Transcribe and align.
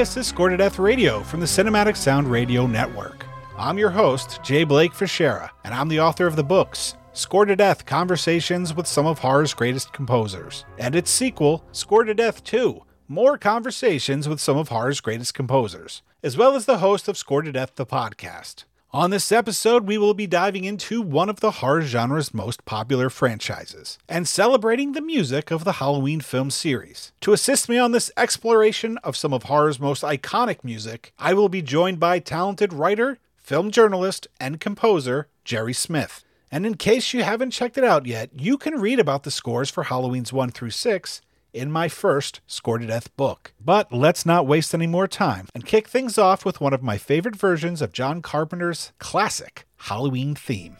This 0.00 0.16
is 0.16 0.28
Scored 0.28 0.52
to 0.52 0.56
Death 0.56 0.78
Radio 0.78 1.20
from 1.20 1.40
the 1.40 1.46
Cinematic 1.46 1.94
Sound 1.94 2.26
Radio 2.26 2.66
Network. 2.66 3.26
I'm 3.58 3.76
your 3.76 3.90
host, 3.90 4.40
J. 4.42 4.64
Blake 4.64 4.92
Fichera, 4.92 5.50
and 5.62 5.74
I'm 5.74 5.88
the 5.88 6.00
author 6.00 6.26
of 6.26 6.36
the 6.36 6.42
books 6.42 6.96
Scored 7.12 7.48
to 7.48 7.56
Death 7.56 7.84
Conversations 7.84 8.72
with 8.72 8.86
Some 8.86 9.04
of 9.04 9.18
Horror's 9.18 9.52
Greatest 9.52 9.92
Composers, 9.92 10.64
and 10.78 10.96
its 10.96 11.10
sequel, 11.10 11.66
Scored 11.72 12.06
to 12.06 12.14
Death 12.14 12.42
2 12.44 12.80
More 13.08 13.36
Conversations 13.36 14.26
with 14.26 14.40
Some 14.40 14.56
of 14.56 14.70
Horror's 14.70 15.02
Greatest 15.02 15.34
Composers, 15.34 16.00
as 16.22 16.34
well 16.34 16.56
as 16.56 16.64
the 16.64 16.78
host 16.78 17.06
of 17.06 17.18
Scored 17.18 17.44
to 17.44 17.52
Death 17.52 17.74
the 17.74 17.84
podcast. 17.84 18.64
On 18.92 19.10
this 19.10 19.30
episode, 19.30 19.86
we 19.86 19.98
will 19.98 20.14
be 20.14 20.26
diving 20.26 20.64
into 20.64 21.00
one 21.00 21.28
of 21.28 21.38
the 21.38 21.52
horror 21.52 21.82
genre's 21.82 22.34
most 22.34 22.64
popular 22.64 23.08
franchises 23.08 23.98
and 24.08 24.26
celebrating 24.26 24.92
the 24.92 25.00
music 25.00 25.52
of 25.52 25.62
the 25.62 25.74
Halloween 25.74 26.18
film 26.20 26.50
series. 26.50 27.12
To 27.20 27.32
assist 27.32 27.68
me 27.68 27.78
on 27.78 27.92
this 27.92 28.10
exploration 28.16 28.98
of 29.04 29.16
some 29.16 29.32
of 29.32 29.44
horror's 29.44 29.78
most 29.78 30.02
iconic 30.02 30.64
music, 30.64 31.12
I 31.20 31.34
will 31.34 31.48
be 31.48 31.62
joined 31.62 32.00
by 32.00 32.18
talented 32.18 32.72
writer, 32.72 33.18
film 33.36 33.70
journalist, 33.70 34.26
and 34.40 34.58
composer 34.58 35.28
Jerry 35.44 35.72
Smith. 35.72 36.24
And 36.50 36.66
in 36.66 36.74
case 36.74 37.14
you 37.14 37.22
haven't 37.22 37.52
checked 37.52 37.78
it 37.78 37.84
out 37.84 38.06
yet, 38.06 38.30
you 38.36 38.58
can 38.58 38.80
read 38.80 38.98
about 38.98 39.22
the 39.22 39.30
scores 39.30 39.70
for 39.70 39.84
Halloween's 39.84 40.32
1 40.32 40.50
through 40.50 40.70
6 40.70 41.20
in 41.52 41.70
my 41.70 41.88
first 41.88 42.40
Scored 42.46 42.82
to 42.82 42.86
Death 42.86 43.14
book. 43.16 43.52
But 43.60 43.92
let's 43.92 44.26
not 44.26 44.46
waste 44.46 44.74
any 44.74 44.86
more 44.86 45.08
time 45.08 45.48
and 45.54 45.66
kick 45.66 45.88
things 45.88 46.18
off 46.18 46.44
with 46.44 46.60
one 46.60 46.72
of 46.72 46.82
my 46.82 46.98
favorite 46.98 47.36
versions 47.36 47.82
of 47.82 47.92
John 47.92 48.22
Carpenter's 48.22 48.92
classic 48.98 49.66
Halloween 49.76 50.34
theme. 50.34 50.76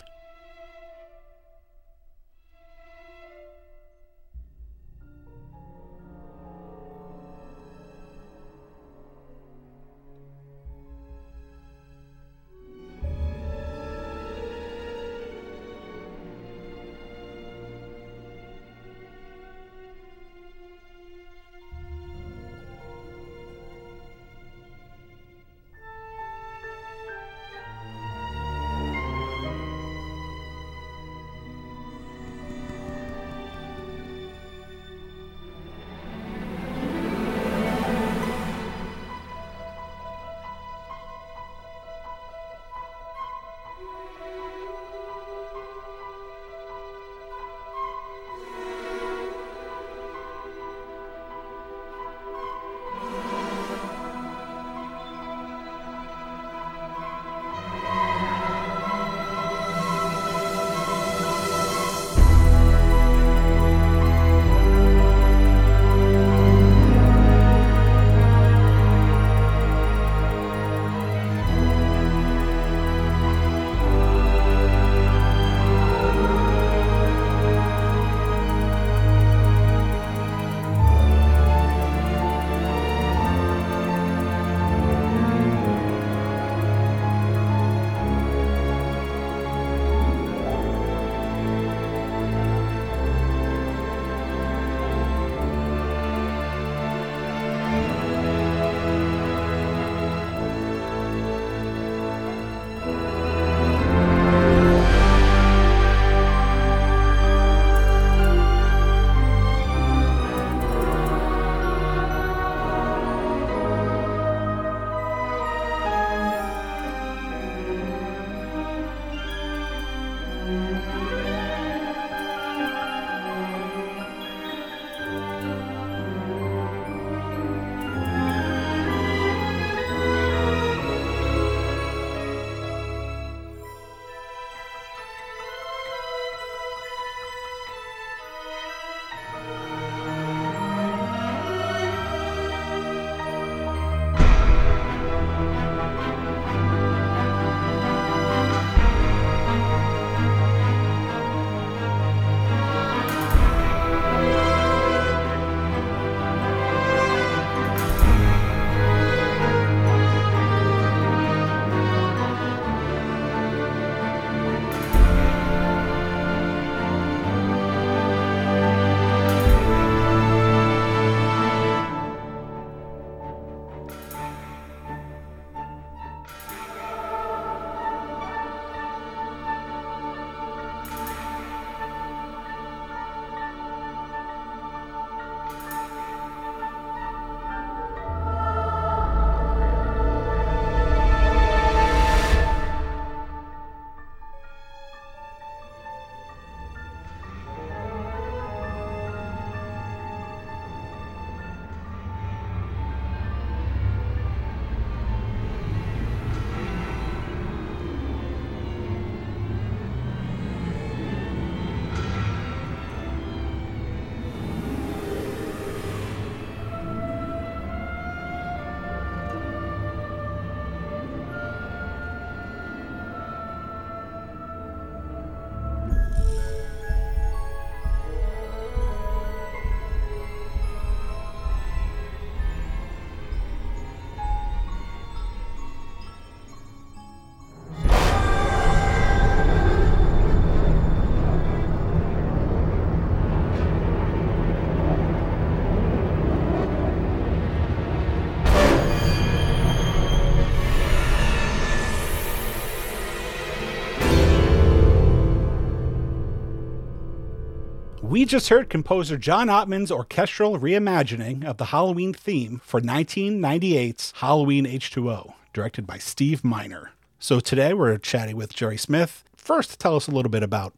We 258.11 258.25
just 258.25 258.49
heard 258.49 258.69
composer 258.69 259.17
John 259.17 259.47
Ottman's 259.47 259.93
orchestral 259.93 260.59
reimagining 260.59 261.45
of 261.45 261.59
the 261.59 261.67
Halloween 261.67 262.12
theme 262.12 262.61
for 262.65 262.81
1998's 262.81 264.15
Halloween 264.17 264.67
H2O, 264.67 265.35
directed 265.53 265.87
by 265.87 265.99
Steve 265.99 266.43
Miner. 266.43 266.91
So 267.21 267.39
today 267.39 267.73
we're 267.73 267.97
chatting 267.99 268.35
with 268.35 268.53
Jerry 268.53 268.79
Smith. 268.79 269.23
First, 269.37 269.79
tell 269.79 269.95
us 269.95 270.09
a 270.09 270.11
little 270.11 270.29
bit 270.29 270.43
about 270.43 270.75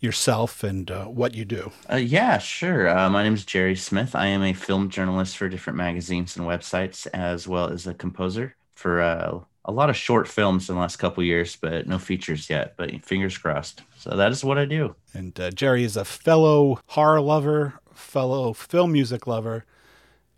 yourself 0.00 0.64
and 0.64 0.90
uh, 0.90 1.04
what 1.04 1.36
you 1.36 1.44
do. 1.44 1.70
Uh, 1.88 1.98
yeah, 1.98 2.38
sure. 2.38 2.88
Uh, 2.88 3.08
my 3.08 3.22
name 3.22 3.34
is 3.34 3.44
Jerry 3.44 3.76
Smith. 3.76 4.16
I 4.16 4.26
am 4.26 4.42
a 4.42 4.52
film 4.52 4.90
journalist 4.90 5.36
for 5.36 5.48
different 5.48 5.76
magazines 5.76 6.36
and 6.36 6.48
websites, 6.48 7.06
as 7.14 7.46
well 7.46 7.68
as 7.68 7.86
a 7.86 7.94
composer 7.94 8.56
for 8.74 9.00
uh, 9.00 9.38
a 9.64 9.72
lot 9.72 9.90
of 9.90 9.96
short 9.96 10.26
films 10.26 10.68
in 10.68 10.74
the 10.74 10.80
last 10.80 10.96
couple 10.96 11.22
years, 11.22 11.56
but 11.56 11.86
no 11.86 11.98
features 11.98 12.50
yet. 12.50 12.74
But 12.76 13.04
fingers 13.04 13.38
crossed. 13.38 13.82
So 13.98 14.16
that 14.16 14.32
is 14.32 14.44
what 14.44 14.58
I 14.58 14.64
do. 14.64 14.96
And 15.14 15.38
uh, 15.38 15.50
Jerry 15.50 15.84
is 15.84 15.96
a 15.96 16.04
fellow 16.04 16.80
horror 16.86 17.20
lover, 17.20 17.74
fellow 17.94 18.52
film 18.52 18.92
music 18.92 19.26
lover, 19.26 19.64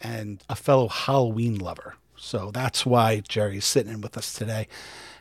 and 0.00 0.42
a 0.48 0.56
fellow 0.56 0.88
Halloween 0.88 1.58
lover. 1.58 1.94
So 2.16 2.50
that's 2.52 2.86
why 2.86 3.20
Jerry's 3.20 3.64
sitting 3.64 3.92
in 3.92 4.00
with 4.00 4.16
us 4.16 4.32
today. 4.32 4.68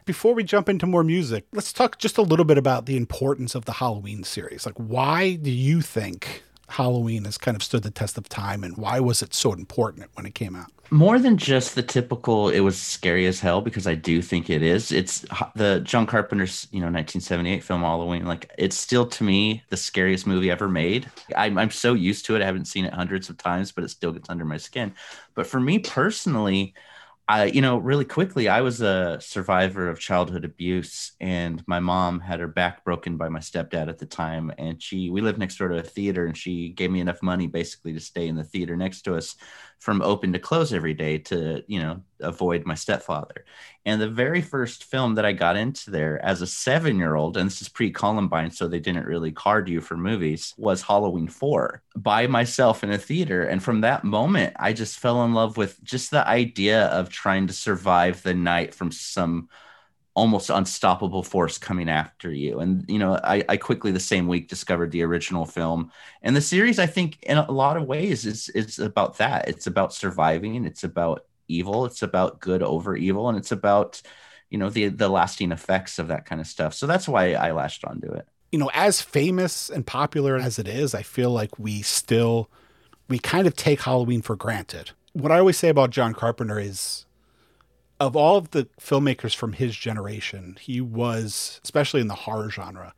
Before 0.06 0.34
we 0.34 0.44
jump 0.44 0.68
into 0.68 0.86
more 0.86 1.04
music, 1.04 1.46
let's 1.54 1.72
talk 1.72 1.98
just 1.98 2.18
a 2.18 2.22
little 2.22 2.46
bit 2.46 2.58
about 2.58 2.86
the 2.86 2.98
importance 2.98 3.56
of 3.56 3.66
the 3.66 3.74
Halloween 3.74 4.24
series. 4.24 4.66
Like, 4.66 4.76
why 4.76 5.36
do 5.36 5.50
you 5.50 5.82
think 5.82 6.44
Halloween 6.68 7.24
has 7.24 7.38
kind 7.38 7.56
of 7.56 7.64
stood 7.64 7.84
the 7.84 7.92
test 7.92 8.18
of 8.18 8.28
time, 8.28 8.64
and 8.64 8.76
why 8.78 9.00
was 9.00 9.22
it 9.22 9.34
so 9.34 9.54
important 9.54 10.10
when 10.16 10.26
it 10.26 10.36
came 10.36 10.56
out? 10.56 10.72
More 10.94 11.18
than 11.18 11.38
just 11.38 11.74
the 11.74 11.82
typical 11.82 12.50
it 12.50 12.60
was 12.60 12.80
scary 12.80 13.26
as 13.26 13.40
hell 13.40 13.62
because 13.62 13.88
i 13.88 13.96
do 13.96 14.22
think 14.22 14.50
it 14.50 14.62
is. 14.62 14.92
It's 14.92 15.26
the 15.56 15.82
john 15.84 16.06
carpenter's 16.06 16.68
you 16.72 16.80
know 16.80 16.86
1978 16.86 17.64
film 17.64 17.82
halloween 17.82 18.26
like 18.26 18.52
it's 18.60 18.78
still 18.78 19.08
to 19.08 19.24
me 19.24 19.64
the 19.70 19.78
scariest 19.78 20.28
movie 20.28 20.52
ever 20.52 20.70
made. 20.70 21.10
I'm, 21.36 21.58
I'm 21.58 21.72
so 21.72 21.96
used 21.96 22.26
to 22.28 22.36
it. 22.36 22.44
I 22.44 22.46
haven't 22.46 22.66
seen 22.66 22.86
it 22.86 22.94
hundreds 22.94 23.30
of 23.30 23.38
times 23.38 23.72
but 23.72 23.84
it 23.84 23.90
still 23.90 24.12
gets 24.12 24.30
under 24.30 24.46
my 24.46 24.58
skin. 24.58 24.94
But 25.34 25.48
for 25.48 25.60
me 25.60 25.80
personally 25.80 26.76
I, 27.26 27.46
you 27.46 27.62
know, 27.62 27.78
really 27.78 28.04
quickly, 28.04 28.50
I 28.50 28.60
was 28.60 28.82
a 28.82 29.18
survivor 29.22 29.88
of 29.90 29.98
childhood 29.98 30.44
abuse, 30.44 31.14
and 31.22 31.64
my 31.68 31.80
mom 31.80 32.20
had 32.20 32.42
her 32.42 32.50
back 32.50 32.84
broken 32.84 33.16
by 33.16 33.30
my 33.30 33.40
stepdad 33.40 33.88
at 33.88 33.98
the 33.98 34.06
time. 34.06 34.52
And 34.58 34.82
she, 34.84 35.10
we 35.10 35.22
lived 35.22 35.40
next 35.40 35.58
door 35.58 35.70
to 35.70 35.78
a 35.78 35.84
theater, 35.84 36.26
and 36.26 36.38
she 36.38 36.70
gave 36.70 36.92
me 36.92 37.00
enough 37.00 37.24
money 37.24 37.48
basically 37.48 37.94
to 37.94 38.02
stay 38.02 38.28
in 38.28 38.36
the 38.36 38.44
theater 38.44 38.76
next 38.76 39.04
to 39.04 39.16
us 39.16 39.38
from 39.80 40.02
open 40.02 40.34
to 40.34 40.40
close 40.40 40.74
every 40.74 40.94
day 40.94 41.18
to 41.18 41.64
you 41.68 41.80
know 41.80 42.02
avoid 42.20 42.66
my 42.66 42.76
stepfather. 42.76 43.46
And 43.86 44.02
the 44.02 44.10
very 44.10 44.42
first 44.42 44.86
film 44.86 45.16
that 45.16 45.26
i 45.26 45.34
got 45.34 45.58
into 45.58 45.92
there 45.92 46.24
as 46.24 46.42
a 46.42 46.48
seven 46.48 46.98
year 46.98 47.16
old 47.16 47.36
and 47.38 47.48
this 47.48 47.62
is 47.62 47.70
pre-columbine 47.70 48.52
so 48.52 48.68
they 48.68 48.80
didn't 48.80 49.06
really 49.06 49.32
card 49.32 49.68
you 49.68 49.82
for 49.82 49.98
movies 49.98 50.54
was 50.58 50.82
halloween 50.82 51.28
4 51.28 51.82
by 51.96 52.28
myself 52.28 52.84
in 52.84 52.92
a 52.92 52.98
theater. 52.98 53.44
And 53.44 53.62
from 53.62 53.82
that 53.82 54.04
moment 54.04 54.56
i 54.60 54.74
just 54.74 55.00
fell 55.00 55.24
in 55.26 55.34
love 55.34 55.58
with 55.58 55.84
just 55.84 56.12
the 56.12 56.28
idea 56.28 56.86
of 56.86 57.10
trying 57.10 57.48
to 57.48 57.54
survive 57.54 58.24
the 58.24 58.34
night 58.34 58.74
from 58.74 58.92
some 58.92 59.50
almost 60.16 60.50
unstoppable 60.50 61.24
force 61.24 61.58
coming 61.58 61.90
after 61.90 62.32
you. 62.32 62.60
And 62.60 62.86
you 62.88 63.00
know, 63.00 63.20
I, 63.24 63.44
I, 63.50 63.58
quickly 63.58 63.92
the 63.92 64.00
same 64.00 64.28
week 64.28 64.48
discovered 64.48 64.92
the 64.92 65.04
original 65.04 65.46
film. 65.46 65.92
And 66.22 66.36
the 66.36 66.42
series, 66.42 66.78
I 66.80 66.86
think, 66.86 67.18
in 67.24 67.38
a 67.38 67.52
lot 67.52 67.78
of 67.78 67.88
ways, 67.88 68.26
is 68.26 68.50
is 68.50 68.80
about 68.80 69.18
that. 69.18 69.48
It's 69.48 69.68
about 69.68 69.94
surviving. 69.94 70.66
It's 70.66 70.84
about 70.84 71.26
evil. 71.48 71.86
It's 71.86 72.04
about 72.04 72.40
good 72.40 72.62
over 72.62 72.96
evil, 72.96 73.30
and 73.30 73.38
it's 73.38 73.52
about 73.52 74.02
you 74.50 74.58
know 74.58 74.70
the 74.70 74.90
the 74.90 75.10
lasting 75.10 75.52
effects 75.52 76.00
of 76.00 76.10
that 76.10 76.26
kind 76.26 76.40
of 76.40 76.48
stuff. 76.48 76.74
So 76.74 76.88
that's 76.88 77.08
why 77.08 77.34
I 77.34 77.52
latched 77.52 77.84
onto 77.86 78.12
it. 78.12 78.28
You 78.52 78.60
know, 78.60 78.70
as 78.74 79.02
famous 79.02 79.70
and 79.70 79.86
popular 79.86 80.38
as 80.38 80.60
it 80.60 80.68
is, 80.68 80.94
I 80.94 81.02
feel 81.02 81.32
like 81.32 81.58
we 81.58 81.82
still 81.82 82.50
we 83.08 83.18
kind 83.18 83.48
of 83.48 83.56
take 83.56 83.82
Halloween 83.82 84.22
for 84.22 84.36
granted. 84.36 84.92
What 85.14 85.32
I 85.32 85.40
always 85.40 85.58
say 85.58 85.70
about 85.70 85.90
John 85.90 86.14
Carpenter 86.14 86.60
is 86.60 87.06
of 88.00 88.16
all 88.16 88.38
of 88.38 88.52
the 88.52 88.68
filmmakers 88.80 89.36
from 89.36 89.54
his 89.54 89.76
generation, 89.76 90.58
he 90.60 90.82
was, 90.82 91.60
especially 91.64 92.02
in 92.02 92.08
the 92.08 92.16
horror 92.16 92.50
genre, 92.50 92.94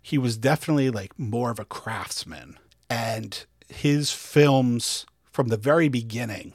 he 0.00 0.18
was 0.18 0.36
definitely 0.36 0.90
like 0.90 1.18
more 1.18 1.50
of 1.50 1.58
a 1.58 1.64
craftsman. 1.64 2.58
And 2.88 3.44
his 3.68 4.12
films 4.12 5.06
from 5.30 5.48
the 5.48 5.56
very 5.56 5.88
beginning 5.88 6.52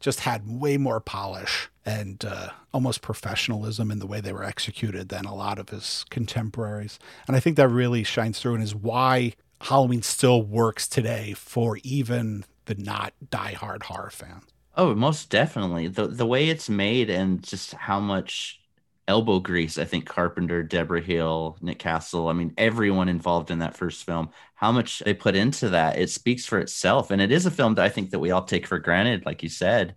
just 0.00 0.20
had 0.20 0.48
way 0.48 0.76
more 0.76 1.00
polish 1.00 1.68
and 1.84 2.24
uh, 2.24 2.50
almost 2.72 3.02
professionalism 3.02 3.90
in 3.90 3.98
the 3.98 4.06
way 4.06 4.20
they 4.20 4.32
were 4.32 4.44
executed 4.44 5.08
than 5.08 5.24
a 5.24 5.34
lot 5.34 5.58
of 5.58 5.68
his 5.68 6.04
contemporaries. 6.10 6.98
And 7.26 7.36
I 7.36 7.40
think 7.40 7.56
that 7.56 7.68
really 7.68 8.02
shines 8.02 8.40
through 8.40 8.54
and 8.54 8.62
is 8.62 8.74
why 8.74 9.34
Halloween 9.62 10.02
still 10.02 10.42
works 10.42 10.88
today 10.88 11.34
for 11.34 11.78
even 11.82 12.44
the 12.64 12.74
not 12.74 13.12
die-hard 13.30 13.84
horror 13.84 14.10
fan. 14.10 14.42
Oh, 14.80 14.94
most 14.94 15.28
definitely. 15.28 15.88
The 15.88 16.06
the 16.06 16.24
way 16.24 16.48
it's 16.48 16.70
made 16.70 17.10
and 17.10 17.42
just 17.42 17.74
how 17.74 18.00
much 18.00 18.62
elbow 19.06 19.38
grease 19.38 19.76
I 19.76 19.84
think 19.84 20.06
Carpenter, 20.06 20.62
Deborah 20.62 21.02
Hill, 21.02 21.58
Nick 21.60 21.78
Castle, 21.78 22.28
I 22.28 22.32
mean 22.32 22.54
everyone 22.56 23.10
involved 23.10 23.50
in 23.50 23.58
that 23.58 23.76
first 23.76 24.04
film, 24.04 24.30
how 24.54 24.72
much 24.72 25.00
they 25.00 25.12
put 25.12 25.36
into 25.36 25.68
that, 25.68 25.98
it 25.98 26.08
speaks 26.08 26.46
for 26.46 26.58
itself. 26.58 27.10
And 27.10 27.20
it 27.20 27.30
is 27.30 27.44
a 27.44 27.50
film 27.50 27.74
that 27.74 27.84
I 27.84 27.90
think 27.90 28.08
that 28.10 28.20
we 28.20 28.30
all 28.30 28.42
take 28.42 28.66
for 28.66 28.78
granted 28.78 29.26
like 29.26 29.42
you 29.42 29.50
said. 29.50 29.96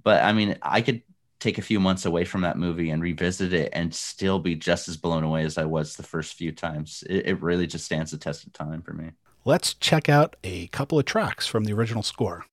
But 0.00 0.22
I 0.22 0.32
mean, 0.32 0.56
I 0.62 0.82
could 0.82 1.02
take 1.40 1.58
a 1.58 1.62
few 1.62 1.80
months 1.80 2.06
away 2.06 2.24
from 2.24 2.42
that 2.42 2.56
movie 2.56 2.90
and 2.90 3.02
revisit 3.02 3.52
it 3.52 3.70
and 3.72 3.92
still 3.92 4.38
be 4.38 4.54
just 4.54 4.88
as 4.88 4.96
blown 4.96 5.24
away 5.24 5.44
as 5.44 5.58
I 5.58 5.64
was 5.64 5.96
the 5.96 6.04
first 6.04 6.34
few 6.34 6.52
times. 6.52 7.02
It, 7.10 7.26
it 7.26 7.42
really 7.42 7.66
just 7.66 7.86
stands 7.86 8.12
the 8.12 8.18
test 8.18 8.46
of 8.46 8.52
time 8.52 8.82
for 8.82 8.92
me. 8.92 9.10
Let's 9.44 9.74
check 9.74 10.08
out 10.08 10.36
a 10.44 10.68
couple 10.68 11.00
of 11.00 11.06
tracks 11.06 11.48
from 11.48 11.64
the 11.64 11.72
original 11.72 12.04
score. 12.04 12.46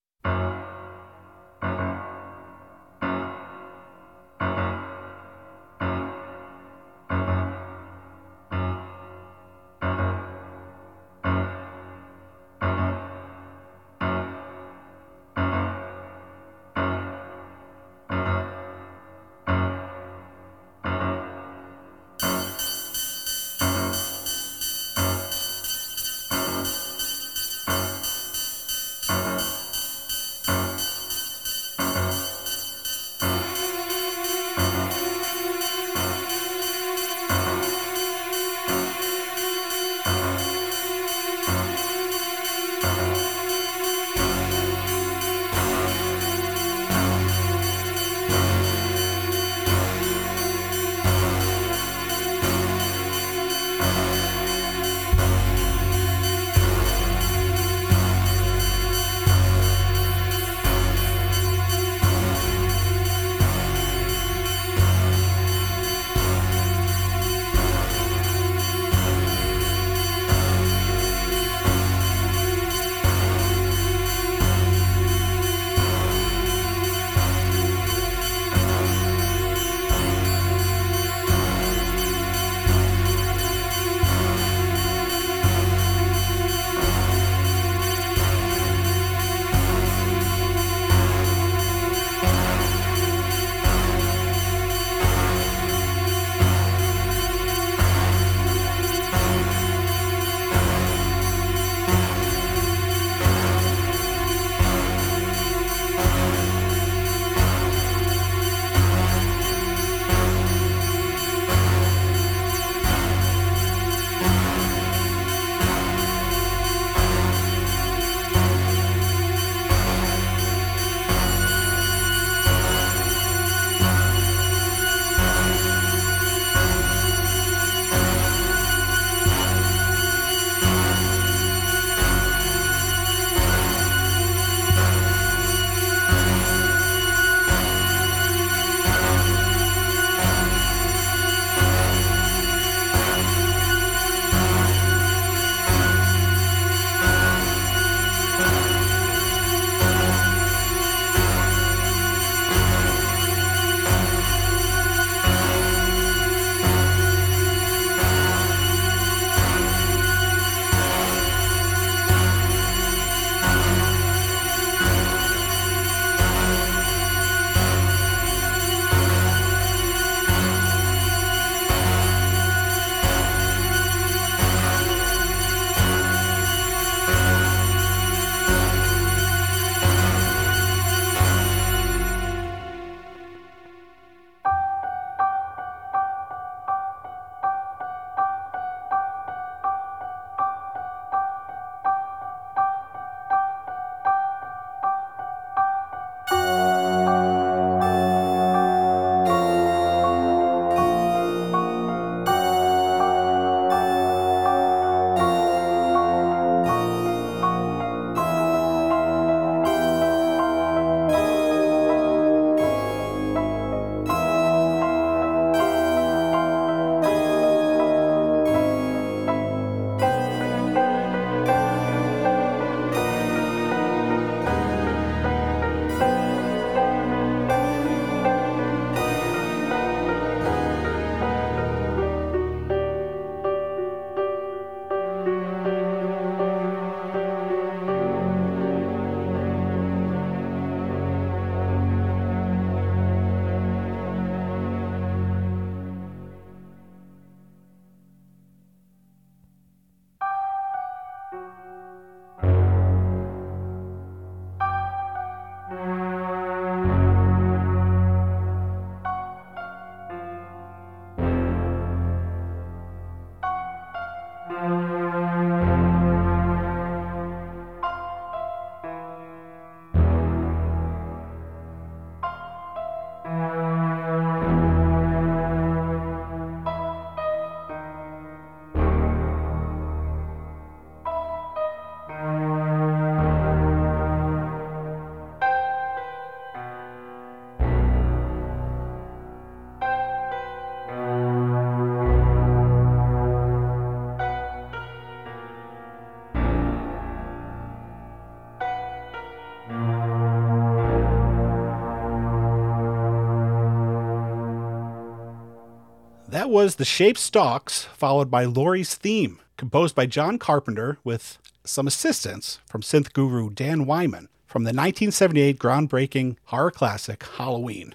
Was 306.49 306.77
The 306.77 306.83
Shape 306.83 307.19
Stalks, 307.19 307.83
followed 307.83 308.31
by 308.31 308.43
Laurie's 308.43 308.95
Theme, 308.95 309.39
composed 309.55 309.93
by 309.93 310.07
John 310.07 310.39
Carpenter 310.39 310.97
with 311.03 311.37
some 311.63 311.85
assistance 311.85 312.57
from 312.67 312.81
synth 312.81 313.13
guru 313.13 313.51
Dan 313.51 313.85
Wyman 313.85 314.29
from 314.47 314.63
the 314.63 314.69
1978 314.69 315.59
groundbreaking 315.59 316.37
horror 316.45 316.71
classic 316.71 317.23
Halloween. 317.37 317.93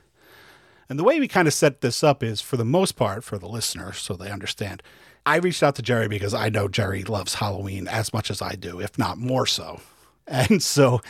And 0.88 1.00
the 1.00 1.02
way 1.02 1.18
we 1.18 1.26
kind 1.26 1.48
of 1.48 1.52
set 1.52 1.80
this 1.80 2.04
up 2.04 2.22
is, 2.22 2.40
for 2.40 2.56
the 2.56 2.64
most 2.64 2.92
part, 2.92 3.24
for 3.24 3.38
the 3.38 3.48
listener, 3.48 3.92
so 3.92 4.14
they 4.14 4.30
understand, 4.30 4.84
I 5.26 5.38
reached 5.38 5.64
out 5.64 5.74
to 5.74 5.82
Jerry 5.82 6.06
because 6.06 6.32
I 6.32 6.48
know 6.48 6.68
Jerry 6.68 7.02
loves 7.02 7.34
Halloween 7.34 7.88
as 7.88 8.12
much 8.12 8.30
as 8.30 8.40
I 8.40 8.52
do, 8.52 8.80
if 8.80 8.96
not 8.96 9.18
more 9.18 9.46
so. 9.46 9.80
And 10.28 10.62
so 10.62 11.00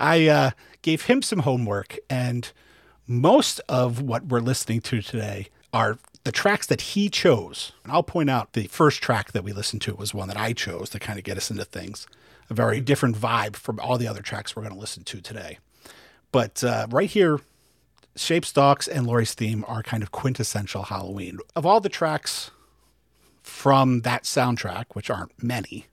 I 0.00 0.26
uh, 0.26 0.50
gave 0.80 1.02
him 1.02 1.20
some 1.20 1.40
homework, 1.40 1.98
and 2.08 2.50
most 3.06 3.60
of 3.68 4.00
what 4.00 4.24
we're 4.24 4.40
listening 4.40 4.80
to 4.80 5.02
today 5.02 5.48
are 5.72 5.98
the 6.24 6.32
tracks 6.32 6.66
that 6.66 6.80
he 6.80 7.08
chose. 7.08 7.72
And 7.84 7.92
I'll 7.92 8.02
point 8.02 8.30
out 8.30 8.54
the 8.54 8.66
first 8.66 9.02
track 9.02 9.32
that 9.32 9.44
we 9.44 9.52
listened 9.52 9.82
to 9.82 9.94
was 9.94 10.14
one 10.14 10.28
that 10.28 10.38
I 10.38 10.52
chose 10.52 10.88
to 10.90 10.98
kind 10.98 11.18
of 11.18 11.24
get 11.24 11.36
us 11.36 11.50
into 11.50 11.64
things. 11.64 12.06
A 12.50 12.54
very 12.54 12.80
different 12.80 13.16
vibe 13.16 13.56
from 13.56 13.78
all 13.78 13.96
the 13.96 14.08
other 14.08 14.22
tracks 14.22 14.54
we're 14.54 14.62
going 14.62 14.74
to 14.74 14.80
listen 14.80 15.04
to 15.04 15.20
today. 15.20 15.58
But 16.32 16.64
uh, 16.64 16.86
right 16.90 17.08
here, 17.08 17.40
Shape 18.16 18.44
Stalks 18.44 18.88
and 18.88 19.06
Laurie's 19.06 19.34
theme 19.34 19.64
are 19.68 19.82
kind 19.82 20.02
of 20.02 20.12
quintessential 20.12 20.84
Halloween. 20.84 21.38
Of 21.54 21.66
all 21.66 21.80
the 21.80 21.88
tracks 21.88 22.50
from 23.42 24.00
that 24.00 24.24
soundtrack, 24.24 24.86
which 24.94 25.10
aren't 25.10 25.42
many, 25.42 25.86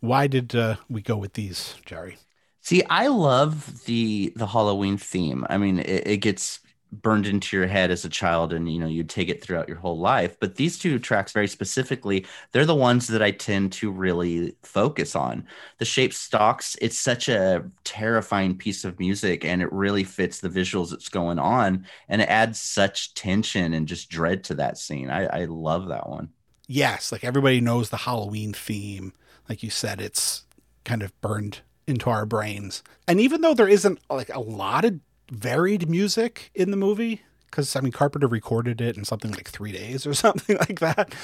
why 0.00 0.26
did 0.26 0.54
uh, 0.54 0.76
we 0.88 1.00
go 1.02 1.16
with 1.16 1.34
these, 1.34 1.76
Jerry? 1.84 2.18
See, 2.60 2.82
I 2.88 3.08
love 3.08 3.84
the 3.84 4.32
the 4.36 4.46
Halloween 4.46 4.96
theme. 4.96 5.44
I 5.50 5.58
mean, 5.58 5.80
it, 5.80 6.06
it 6.06 6.16
gets 6.18 6.60
burned 6.92 7.26
into 7.26 7.56
your 7.56 7.66
head 7.66 7.90
as 7.90 8.04
a 8.04 8.08
child 8.08 8.52
and 8.52 8.70
you 8.70 8.78
know 8.78 8.86
you 8.86 9.02
take 9.02 9.30
it 9.30 9.42
throughout 9.42 9.66
your 9.68 9.78
whole 9.78 9.98
life. 9.98 10.36
But 10.38 10.56
these 10.56 10.78
two 10.78 10.98
tracks 10.98 11.32
very 11.32 11.48
specifically 11.48 12.26
they're 12.52 12.66
the 12.66 12.74
ones 12.74 13.06
that 13.06 13.22
i 13.22 13.30
tend 13.30 13.72
to 13.72 13.90
really 13.90 14.54
focus 14.62 15.16
on. 15.16 15.46
The 15.78 15.84
shape 15.84 16.12
stalks 16.12 16.76
it's 16.82 16.98
such 16.98 17.28
a 17.28 17.64
terrifying 17.84 18.56
piece 18.56 18.84
of 18.84 18.98
music 18.98 19.44
and 19.44 19.62
it 19.62 19.72
really 19.72 20.04
fits 20.04 20.40
the 20.40 20.50
visuals 20.50 20.90
that's 20.90 21.08
going 21.08 21.38
on 21.38 21.86
and 22.08 22.20
it 22.20 22.28
adds 22.28 22.60
such 22.60 23.14
tension 23.14 23.72
and 23.72 23.88
just 23.88 24.10
dread 24.10 24.44
to 24.44 24.54
that 24.56 24.76
scene. 24.76 25.10
I, 25.10 25.24
I 25.24 25.44
love 25.46 25.88
that 25.88 26.08
one. 26.08 26.28
Yes 26.68 27.10
like 27.10 27.24
everybody 27.24 27.60
knows 27.60 27.88
the 27.88 27.98
halloween 27.98 28.52
theme. 28.52 29.14
Like 29.48 29.62
you 29.62 29.70
said 29.70 30.00
it's 30.00 30.44
kind 30.84 31.02
of 31.02 31.18
burned 31.20 31.60
into 31.86 32.10
our 32.10 32.26
brains. 32.26 32.82
And 33.08 33.20
even 33.20 33.40
though 33.40 33.54
there 33.54 33.68
isn't 33.68 33.98
like 34.10 34.28
a 34.28 34.40
lot 34.40 34.84
of 34.84 35.00
varied 35.32 35.88
music 35.88 36.50
in 36.54 36.70
the 36.70 36.76
movie 36.76 37.22
because 37.46 37.74
I 37.74 37.80
mean 37.80 37.92
Carpenter 37.92 38.28
recorded 38.28 38.80
it 38.80 38.96
in 38.96 39.04
something 39.04 39.32
like 39.32 39.48
three 39.48 39.72
days 39.72 40.06
or 40.06 40.14
something 40.26 40.56
like 40.58 40.80
that. 40.80 41.14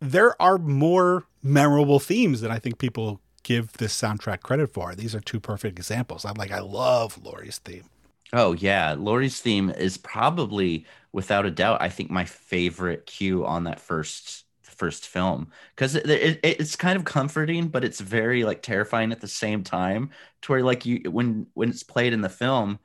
There 0.00 0.40
are 0.42 0.58
more 0.58 1.24
memorable 1.42 2.00
themes 2.00 2.40
than 2.42 2.50
I 2.50 2.58
think 2.58 2.78
people 2.78 3.20
give 3.44 3.72
this 3.74 3.98
soundtrack 3.98 4.42
credit 4.42 4.72
for. 4.72 4.94
These 4.94 5.14
are 5.14 5.20
two 5.20 5.40
perfect 5.40 5.78
examples. 5.78 6.24
I'm 6.24 6.34
like, 6.34 6.50
I 6.50 6.60
love 6.60 7.22
Laurie's 7.24 7.58
theme. 7.58 7.84
Oh 8.32 8.52
yeah, 8.52 8.94
Laurie's 8.98 9.40
theme 9.40 9.70
is 9.70 9.96
probably, 9.96 10.84
without 11.12 11.46
a 11.46 11.50
doubt, 11.50 11.80
I 11.80 11.88
think 11.88 12.10
my 12.10 12.24
favorite 12.24 13.06
cue 13.06 13.46
on 13.46 13.64
that 13.64 13.80
first 13.80 14.44
first 14.62 15.06
film 15.06 15.50
because 15.74 15.94
it, 15.94 16.08
it, 16.10 16.40
it's 16.42 16.76
kind 16.76 16.98
of 16.98 17.04
comforting, 17.04 17.68
but 17.68 17.84
it's 17.84 18.00
very 18.00 18.44
like 18.44 18.60
terrifying 18.62 19.12
at 19.12 19.20
the 19.20 19.28
same 19.28 19.62
time. 19.64 20.10
To 20.42 20.52
where 20.52 20.62
like 20.64 20.84
you 20.84 21.10
when 21.10 21.46
when 21.54 21.70
it's 21.70 21.84
played 21.84 22.12
in 22.12 22.20
the 22.20 22.28
film, 22.28 22.78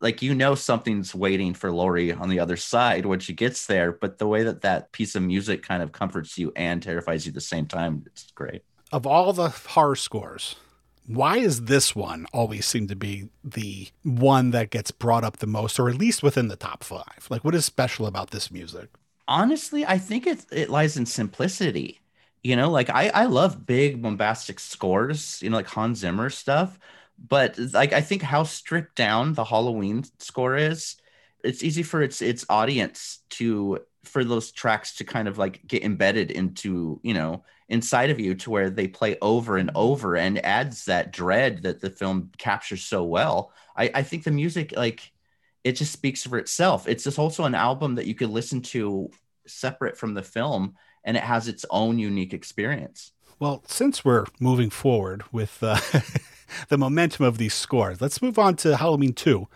like 0.00 0.22
you 0.22 0.34
know 0.34 0.54
something's 0.54 1.14
waiting 1.14 1.54
for 1.54 1.72
Laurie 1.72 2.12
on 2.12 2.28
the 2.28 2.40
other 2.40 2.56
side 2.56 3.06
when 3.06 3.20
she 3.20 3.32
gets 3.32 3.66
there, 3.66 3.92
but 3.92 4.18
the 4.18 4.26
way 4.26 4.42
that 4.44 4.62
that 4.62 4.92
piece 4.92 5.14
of 5.14 5.22
music 5.22 5.62
kind 5.62 5.82
of 5.82 5.92
comforts 5.92 6.38
you 6.38 6.52
and 6.56 6.82
terrifies 6.82 7.26
you 7.26 7.30
at 7.30 7.34
the 7.34 7.40
same 7.40 7.66
time, 7.66 8.02
it's 8.06 8.30
great. 8.34 8.62
Of 8.92 9.06
all 9.06 9.32
the 9.32 9.48
horror 9.48 9.96
scores, 9.96 10.56
why 11.06 11.38
is 11.38 11.62
this 11.62 11.94
one 11.94 12.26
always 12.32 12.66
seem 12.66 12.88
to 12.88 12.96
be 12.96 13.28
the 13.42 13.88
one 14.02 14.50
that 14.52 14.70
gets 14.70 14.90
brought 14.90 15.24
up 15.24 15.38
the 15.38 15.46
most, 15.46 15.78
or 15.78 15.88
at 15.88 15.96
least 15.96 16.22
within 16.22 16.48
the 16.48 16.56
top 16.56 16.82
five? 16.84 17.26
Like, 17.28 17.44
what 17.44 17.54
is 17.54 17.64
special 17.64 18.06
about 18.06 18.30
this 18.30 18.50
music? 18.50 18.88
Honestly, 19.26 19.84
I 19.86 19.98
think 19.98 20.26
it 20.26 20.44
it 20.52 20.70
lies 20.70 20.96
in 20.96 21.06
simplicity. 21.06 22.00
You 22.42 22.56
know, 22.56 22.70
like 22.70 22.90
I 22.90 23.08
I 23.10 23.24
love 23.26 23.66
big 23.66 24.02
bombastic 24.02 24.60
scores. 24.60 25.40
You 25.42 25.50
know, 25.50 25.56
like 25.56 25.66
Hans 25.66 25.98
Zimmer 26.00 26.30
stuff 26.30 26.78
but 27.26 27.58
like 27.72 27.92
I 27.92 28.00
think 28.00 28.22
how 28.22 28.42
stripped 28.42 28.96
down 28.96 29.34
the 29.34 29.44
Halloween 29.44 30.04
score 30.18 30.56
is, 30.56 30.96
it's 31.42 31.62
easy 31.62 31.82
for 31.82 32.02
its 32.02 32.22
its 32.22 32.44
audience 32.48 33.20
to 33.30 33.80
for 34.04 34.24
those 34.24 34.52
tracks 34.52 34.96
to 34.96 35.04
kind 35.04 35.28
of 35.28 35.38
like 35.38 35.66
get 35.66 35.84
embedded 35.84 36.30
into 36.30 37.00
you 37.02 37.14
know 37.14 37.44
inside 37.68 38.10
of 38.10 38.20
you 38.20 38.34
to 38.34 38.50
where 38.50 38.68
they 38.68 38.86
play 38.86 39.16
over 39.22 39.56
and 39.56 39.70
over 39.74 40.16
and 40.16 40.44
adds 40.44 40.84
that 40.84 41.12
dread 41.12 41.62
that 41.62 41.80
the 41.80 41.90
film 41.90 42.30
captures 42.36 42.84
so 42.84 43.04
well. 43.04 43.52
I, 43.76 43.90
I 43.94 44.02
think 44.02 44.24
the 44.24 44.30
music 44.30 44.74
like 44.76 45.10
it 45.62 45.72
just 45.72 45.92
speaks 45.92 46.24
for 46.24 46.36
itself. 46.36 46.86
It's 46.86 47.04
just 47.04 47.18
also 47.18 47.44
an 47.44 47.54
album 47.54 47.94
that 47.94 48.06
you 48.06 48.14
could 48.14 48.30
listen 48.30 48.60
to 48.62 49.10
separate 49.46 49.96
from 49.96 50.12
the 50.12 50.22
film 50.22 50.74
and 51.04 51.16
it 51.16 51.22
has 51.22 51.48
its 51.48 51.64
own 51.70 51.98
unique 51.98 52.34
experience. 52.34 53.12
Well, 53.38 53.64
since 53.66 54.04
we're 54.04 54.26
moving 54.40 54.70
forward 54.70 55.24
with 55.32 55.62
uh, 55.62 55.78
the 56.68 56.78
momentum 56.78 57.24
of 57.24 57.38
these 57.38 57.54
scores. 57.54 58.00
Let's 58.00 58.22
move 58.22 58.38
on 58.38 58.56
to 58.56 58.76
Halloween 58.76 59.12
2. 59.12 59.46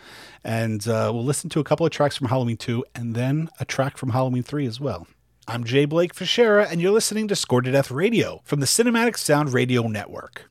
And 0.44 0.86
uh, 0.86 1.10
we'll 1.12 1.24
listen 1.24 1.50
to 1.50 1.60
a 1.60 1.64
couple 1.64 1.84
of 1.84 1.92
tracks 1.92 2.16
from 2.16 2.28
Halloween 2.28 2.56
2 2.56 2.84
and 2.94 3.14
then 3.14 3.48
a 3.60 3.64
track 3.64 3.96
from 3.96 4.10
Halloween 4.10 4.42
3 4.42 4.66
as 4.66 4.80
well. 4.80 5.06
I'm 5.46 5.64
J. 5.64 5.86
Blake 5.86 6.14
Fichera, 6.14 6.70
and 6.70 6.78
you're 6.78 6.92
listening 6.92 7.26
to 7.28 7.36
Scored 7.36 7.64
to 7.64 7.72
Death 7.72 7.90
Radio 7.90 8.42
from 8.44 8.60
the 8.60 8.66
Cinematic 8.66 9.16
Sound 9.16 9.54
Radio 9.54 9.88
Network. 9.88 10.50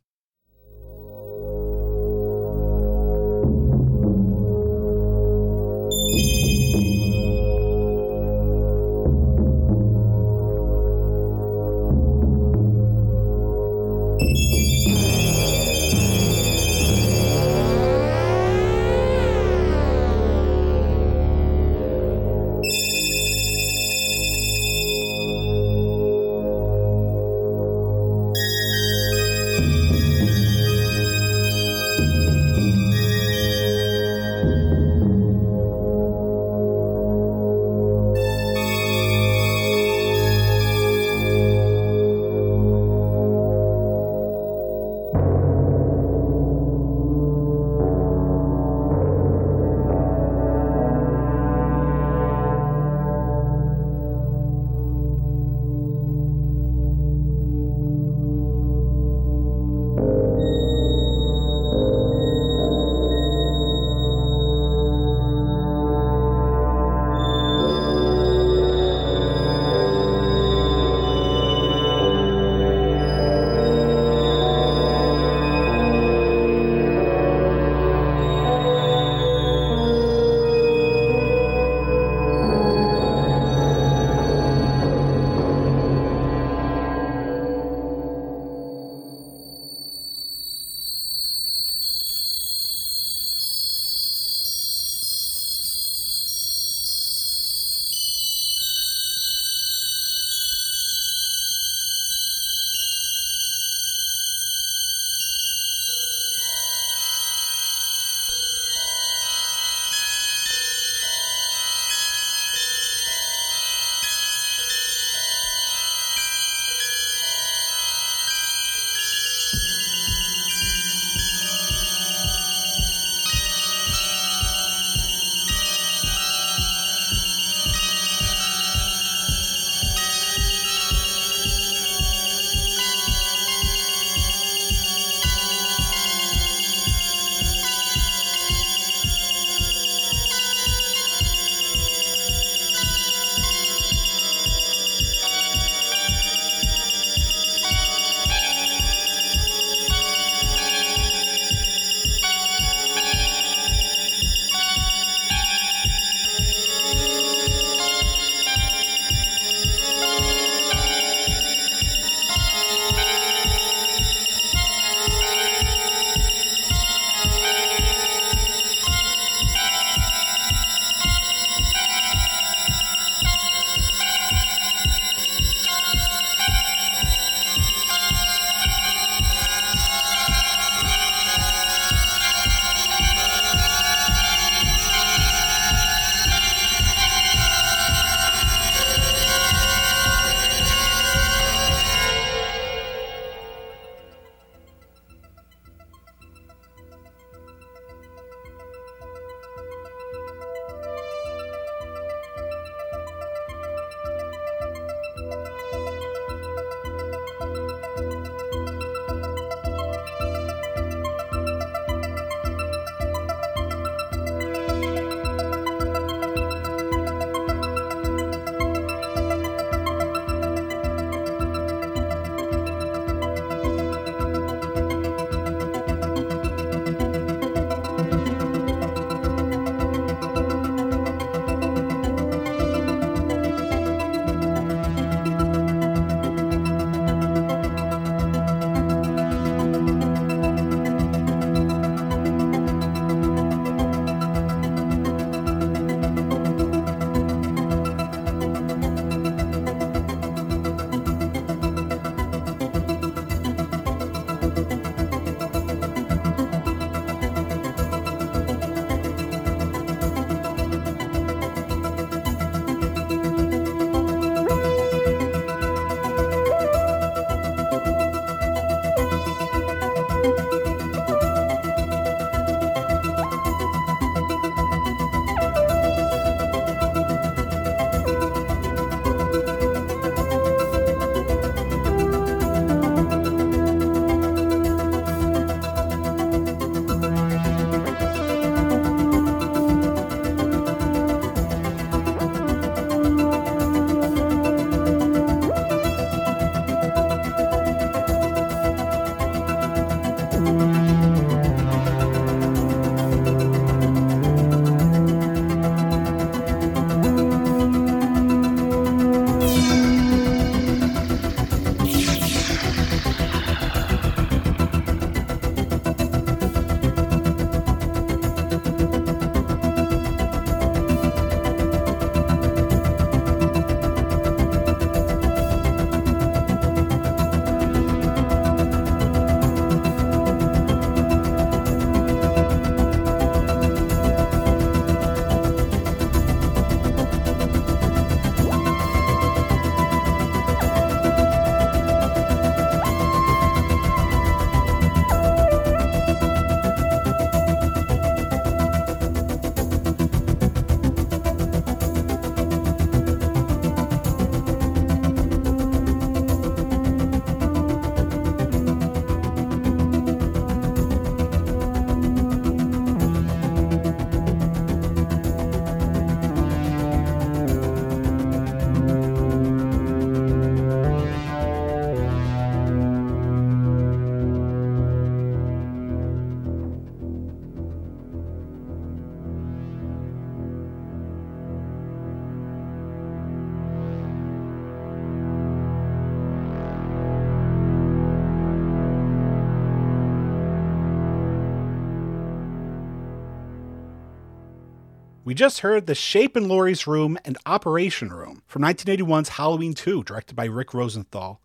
Just 395.37 395.59
heard 395.59 395.85
The 395.85 395.93
Shape 395.93 396.35
in 396.35 396.47
Laurie's 396.47 396.87
Room 396.87 397.17
and 397.23 397.37
Operation 397.45 398.09
Room 398.09 398.41
from 398.47 398.63
1981's 398.63 399.29
Halloween 399.29 399.75
2, 399.75 400.03
directed 400.03 400.35
by 400.35 400.45
Rick 400.45 400.73
Rosenthal, 400.73 401.39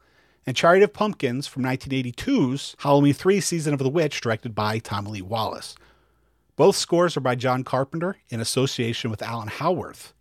and 0.47 0.57
Chariot 0.57 0.83
of 0.83 0.95
Pumpkins 0.95 1.47
from 1.47 1.63
1982's 1.63 2.75
Halloween 2.79 3.13
3 3.13 3.41
Season 3.41 3.75
of 3.75 3.81
the 3.81 3.91
Witch, 3.91 4.23
directed 4.23 4.55
by 4.55 4.79
Tommy 4.79 5.11
Lee 5.11 5.23
Wallace. 5.23 5.77
Both 6.57 6.77
scores 6.77 7.19
are 7.19 7.21
by 7.21 7.35
John 7.35 7.65
Carpenter 7.65 8.17
in 8.31 8.41
association 8.41 9.11
with 9.11 9.23
Alan 9.23 9.49
Howarth. 9.49 10.15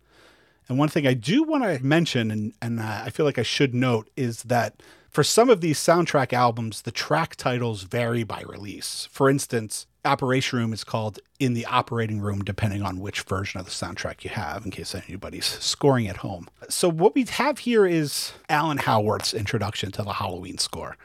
And 0.68 0.78
one 0.78 0.90
thing 0.90 1.06
I 1.06 1.14
do 1.14 1.42
want 1.42 1.64
to 1.64 1.82
mention, 1.82 2.30
and, 2.30 2.52
and 2.60 2.78
uh, 2.78 3.02
I 3.06 3.10
feel 3.10 3.24
like 3.24 3.38
I 3.38 3.42
should 3.42 3.74
note, 3.74 4.10
is 4.16 4.42
that 4.42 4.82
for 5.12 5.22
some 5.22 5.50
of 5.50 5.60
these 5.60 5.78
soundtrack 5.78 6.32
albums, 6.32 6.82
the 6.82 6.90
track 6.90 7.36
titles 7.36 7.82
vary 7.82 8.24
by 8.24 8.42
release. 8.46 9.08
For 9.12 9.28
instance, 9.28 9.86
Operation 10.06 10.58
Room 10.58 10.72
is 10.72 10.84
called 10.84 11.20
In 11.38 11.52
the 11.52 11.66
Operating 11.66 12.20
Room, 12.20 12.42
depending 12.42 12.82
on 12.82 12.98
which 12.98 13.20
version 13.20 13.60
of 13.60 13.66
the 13.66 13.72
soundtrack 13.72 14.24
you 14.24 14.30
have, 14.30 14.64
in 14.64 14.70
case 14.70 14.94
anybody's 14.94 15.44
scoring 15.60 16.08
at 16.08 16.18
home. 16.18 16.48
So, 16.68 16.88
what 16.88 17.14
we 17.14 17.24
have 17.24 17.58
here 17.60 17.84
is 17.86 18.32
Alan 18.48 18.78
Howarth's 18.78 19.34
introduction 19.34 19.92
to 19.92 20.02
the 20.02 20.14
Halloween 20.14 20.56
score. 20.56 20.96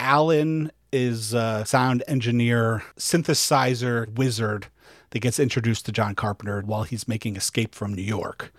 Alan 0.00 0.72
is 0.90 1.32
a 1.32 1.64
sound 1.64 2.02
engineer, 2.08 2.82
synthesizer 2.96 4.12
wizard 4.16 4.66
that 5.10 5.20
gets 5.20 5.38
introduced 5.38 5.86
to 5.86 5.92
John 5.92 6.14
Carpenter 6.14 6.62
while 6.62 6.82
he's 6.82 7.06
making 7.06 7.36
Escape 7.36 7.74
from 7.74 7.94
New 7.94 8.02
York. 8.02 8.52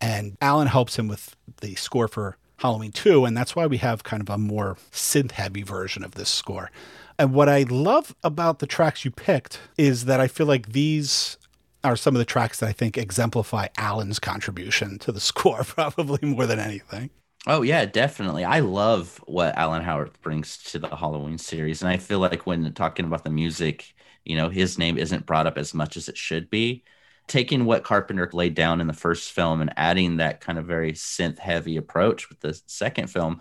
And 0.00 0.36
Alan 0.40 0.68
helps 0.68 0.96
him 0.98 1.08
with 1.08 1.36
the 1.60 1.74
score 1.74 2.08
for 2.08 2.36
Halloween 2.58 2.92
2, 2.92 3.24
and 3.24 3.36
that's 3.36 3.56
why 3.56 3.66
we 3.66 3.78
have 3.78 4.04
kind 4.04 4.20
of 4.20 4.28
a 4.28 4.38
more 4.38 4.76
synth 4.92 5.32
heavy 5.32 5.62
version 5.62 6.04
of 6.04 6.12
this 6.12 6.28
score. 6.28 6.70
And 7.18 7.32
what 7.32 7.48
I 7.48 7.62
love 7.62 8.14
about 8.22 8.58
the 8.58 8.66
tracks 8.66 9.04
you 9.04 9.10
picked 9.10 9.60
is 9.76 10.04
that 10.04 10.20
I 10.20 10.28
feel 10.28 10.46
like 10.46 10.72
these 10.72 11.36
are 11.84 11.96
some 11.96 12.14
of 12.14 12.18
the 12.18 12.24
tracks 12.24 12.60
that 12.60 12.68
I 12.68 12.72
think 12.72 12.98
exemplify 12.98 13.68
Alan's 13.76 14.18
contribution 14.18 14.98
to 15.00 15.12
the 15.12 15.20
score, 15.32 15.64
probably 15.64 16.26
more 16.28 16.46
than 16.46 16.58
anything. 16.58 17.10
Oh 17.46 17.62
yeah, 17.62 17.84
definitely. 17.86 18.44
I 18.44 18.60
love 18.60 19.22
what 19.26 19.56
Alan 19.56 19.82
Howarth 19.82 20.20
brings 20.20 20.58
to 20.64 20.78
the 20.78 20.94
Halloween 20.94 21.38
series, 21.38 21.82
and 21.82 21.90
I 21.90 21.96
feel 21.96 22.18
like 22.18 22.46
when 22.46 22.72
talking 22.74 23.06
about 23.06 23.24
the 23.24 23.30
music, 23.30 23.94
you 24.24 24.36
know, 24.36 24.48
his 24.48 24.76
name 24.78 24.98
isn't 24.98 25.26
brought 25.26 25.46
up 25.46 25.56
as 25.56 25.72
much 25.72 25.96
as 25.96 26.08
it 26.08 26.16
should 26.16 26.50
be. 26.50 26.84
Taking 27.28 27.64
what 27.66 27.84
Carpenter 27.84 28.28
laid 28.32 28.54
down 28.54 28.80
in 28.80 28.86
the 28.86 28.92
first 28.92 29.32
film 29.32 29.60
and 29.60 29.72
adding 29.76 30.16
that 30.16 30.40
kind 30.40 30.58
of 30.58 30.66
very 30.66 30.92
synth 30.92 31.38
heavy 31.38 31.76
approach 31.76 32.28
with 32.28 32.40
the 32.40 32.60
second 32.66 33.08
film, 33.08 33.40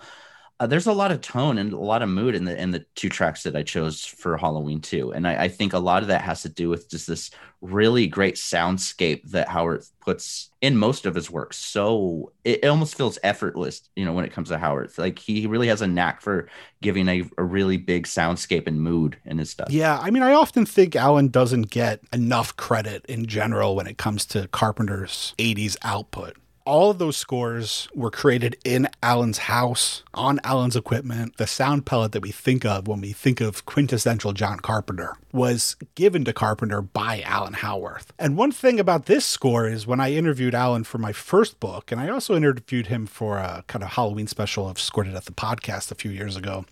uh, 0.60 0.66
there's 0.66 0.88
a 0.88 0.94
lot 0.94 1.12
of 1.12 1.22
tone 1.22 1.58
and 1.58 1.72
a 1.72 1.78
lot 1.78 2.02
of 2.02 2.10
mood 2.10 2.34
in 2.34 2.46
the 2.46 2.60
in 2.60 2.72
the 2.72 2.84
two 2.96 3.10
tracks 3.10 3.44
that 3.44 3.56
I 3.56 3.62
chose 3.62 4.04
for 4.04 4.38
Halloween 4.38 4.82
too, 4.82 5.14
and 5.14 5.28
I, 5.28 5.44
I, 5.44 5.48
think 5.50 5.74
a 5.74 5.80
lot 5.80 6.02
of 6.02 6.08
that 6.08 6.22
has 6.22 6.42
to 6.42 6.50
do 6.50 6.68
with 6.68 6.90
just 6.90 7.06
this 7.06 7.30
really 7.62 8.08
great 8.08 8.36
soundscape 8.36 9.30
that 9.30 9.48
Howarth 9.48 9.92
puts 10.00 10.50
in 10.62 10.78
most 10.78 11.06
of 11.06 11.14
his 11.14 11.30
work. 11.30 11.54
So 11.54 12.32
it, 12.44 12.64
it, 12.64 12.68
almost 12.68 12.96
feels 12.96 13.20
effortless, 13.24 13.88
you 13.96 14.06
know, 14.06 14.14
when 14.14 14.26
it 14.26 14.32
comes 14.32 14.50
to 14.50 14.58
Howarth. 14.58 14.98
Like 14.98 15.20
he 15.20 15.46
really 15.46 15.68
has 15.68 15.82
a 15.82 15.88
knack 15.88 16.22
for 16.22 16.50
giving 16.82 17.08
a, 17.08 17.24
a 17.38 17.44
really 17.44 17.78
big 17.78 18.06
soundscape 18.06 18.68
and 18.68 18.82
mood 18.82 19.18
in 19.26 19.38
his 19.38 19.52
stuff. 19.52 19.70
Yeah, 19.70 20.00
I 20.00 20.10
mean, 20.10 20.24
I 20.24 20.34
often 20.34 20.66
think 20.66 20.96
Alan 20.96 21.28
doesn't 21.28 21.70
get 21.70 22.00
enough 22.12 22.56
credit 22.58 23.06
in 23.06 23.28
general 23.28 23.76
when 23.76 23.88
it 23.88 23.98
comes 23.98 24.26
to 24.28 24.48
Carpenter's 24.48 25.36
80s 25.38 25.78
output 25.84 26.36
all 26.68 26.92
of 26.92 26.98
those 26.98 27.16
scores 27.16 27.88
were 27.96 28.12
created 28.12 28.58
in 28.66 28.90
Alan's 29.02 29.38
house, 29.38 30.04
on 30.14 30.42
Alan's 30.44 30.76
equipment. 30.76 31.38
The 31.38 31.48
sound 31.48 31.86
palette 31.86 32.12
that 32.12 32.22
we 32.22 32.32
think 32.32 32.66
of 32.66 32.90
when 32.90 33.00
we 33.00 33.14
think 33.14 33.40
of 33.40 33.66
quintessential 33.66 34.34
John 34.34 34.60
Carpenter 34.60 35.16
was 35.32 35.78
given 35.96 36.26
to 36.26 36.34
Carpenter 36.34 36.82
by 36.82 37.22
Alan 37.22 37.54
Howarth. 37.54 38.12
And 38.20 38.36
one 38.36 38.52
thing 38.52 38.82
about 38.82 39.06
this 39.06 39.26
score 39.26 39.66
is 39.66 39.88
when 39.88 40.02
I 40.02 40.12
interviewed 40.12 40.54
Alan 40.54 40.84
for 40.84 40.98
my 40.98 41.14
first 41.14 41.62
book, 41.62 41.90
and 41.90 42.02
I 42.02 42.10
also 42.10 42.36
interviewed 42.36 42.88
him 42.88 43.06
for 43.06 43.38
a 43.38 43.64
kind 43.68 43.82
of 43.82 43.92
Halloween 43.92 44.28
special 44.28 44.68
of 44.68 44.78
Scored 44.78 45.08
at 45.08 45.24
the 45.24 45.32
podcast 45.32 45.90
a 45.92 45.96
few 45.96 46.12
years 46.12 46.36
ago, 46.36 46.66